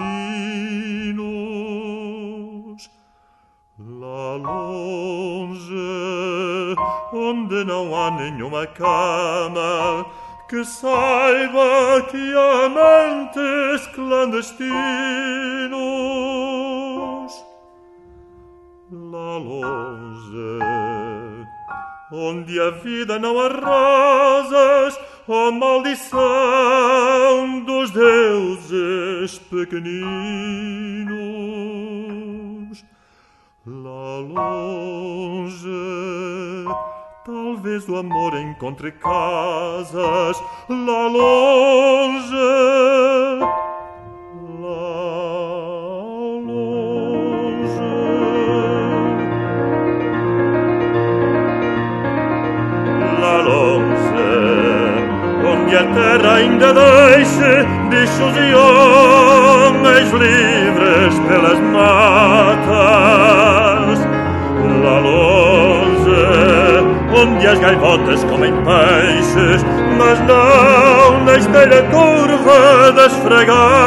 Lá 3.79 4.37
longe, 4.37 5.75
onde 7.13 7.65
não 7.65 7.95
há 7.95 8.11
nenhuma 8.11 8.67
cama, 8.67 10.07
que 10.49 10.65
saiba 10.65 12.03
que 12.11 12.35
amantes 12.65 13.87
clandestinos. 13.95 14.88
Onde 22.49 22.59
a 22.59 22.71
vida 22.71 23.19
não 23.19 23.39
há 23.39 23.49
rosas, 23.49 24.99
a 25.29 25.51
maldição 25.51 26.19
dos 27.67 27.91
deuses 27.91 29.39
pequeninos. 29.51 30.09
Lá 33.67 34.19
longe, 34.21 35.69
Talvez 37.27 37.87
o 37.87 37.97
amor 37.97 38.35
encontre 38.39 38.91
casas 38.93 40.43
lá 40.71 41.07
longe. 41.09 42.35
Onde 55.69 55.77
a 55.77 55.85
terra 55.85 56.35
ainda 56.37 56.73
deixe 56.73 57.67
bichos 57.91 58.35
e 58.39 58.55
homens 58.55 60.11
livres 60.13 61.19
pelas 61.29 61.61
matas. 61.61 62.69
Lá 64.83 64.99
longe 64.99 65.89
onde 67.15 67.47
as 67.47 67.59
gaivotas 67.59 68.25
comem 68.25 68.53
peixes, 68.65 69.63
mas 69.99 70.19
não 70.21 71.25
na 71.25 71.37
esteira 71.37 71.83
curva 71.83 72.93
das 72.93 73.13
fragatas. 73.17 73.78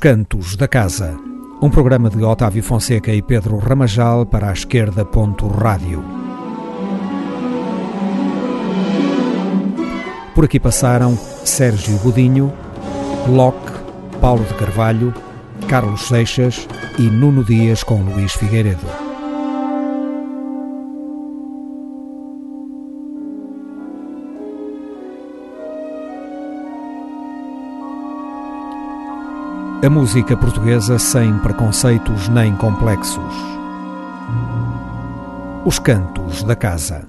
Cantos 0.00 0.56
da 0.56 0.66
Casa, 0.66 1.14
um 1.60 1.68
programa 1.68 2.08
de 2.08 2.24
Otávio 2.24 2.62
Fonseca 2.62 3.12
e 3.12 3.20
Pedro 3.20 3.58
Ramajal 3.58 4.24
para 4.24 4.48
a 4.48 4.52
esquerda. 4.54 5.06
Rádio. 5.62 6.02
Por 10.34 10.46
aqui 10.46 10.58
passaram 10.58 11.14
Sérgio 11.44 11.98
Godinho, 11.98 12.50
Locke, 13.28 13.72
Paulo 14.22 14.42
de 14.44 14.54
Carvalho, 14.54 15.12
Carlos 15.68 16.08
Seixas 16.08 16.66
e 16.98 17.02
Nuno 17.02 17.44
Dias 17.44 17.84
com 17.84 18.02
Luís 18.02 18.32
Figueiredo. 18.32 18.99
A 29.82 29.88
música 29.88 30.36
portuguesa 30.36 30.98
sem 30.98 31.38
preconceitos 31.38 32.28
nem 32.28 32.54
complexos. 32.54 33.34
Os 35.64 35.78
cantos 35.78 36.42
da 36.42 36.54
casa. 36.54 37.08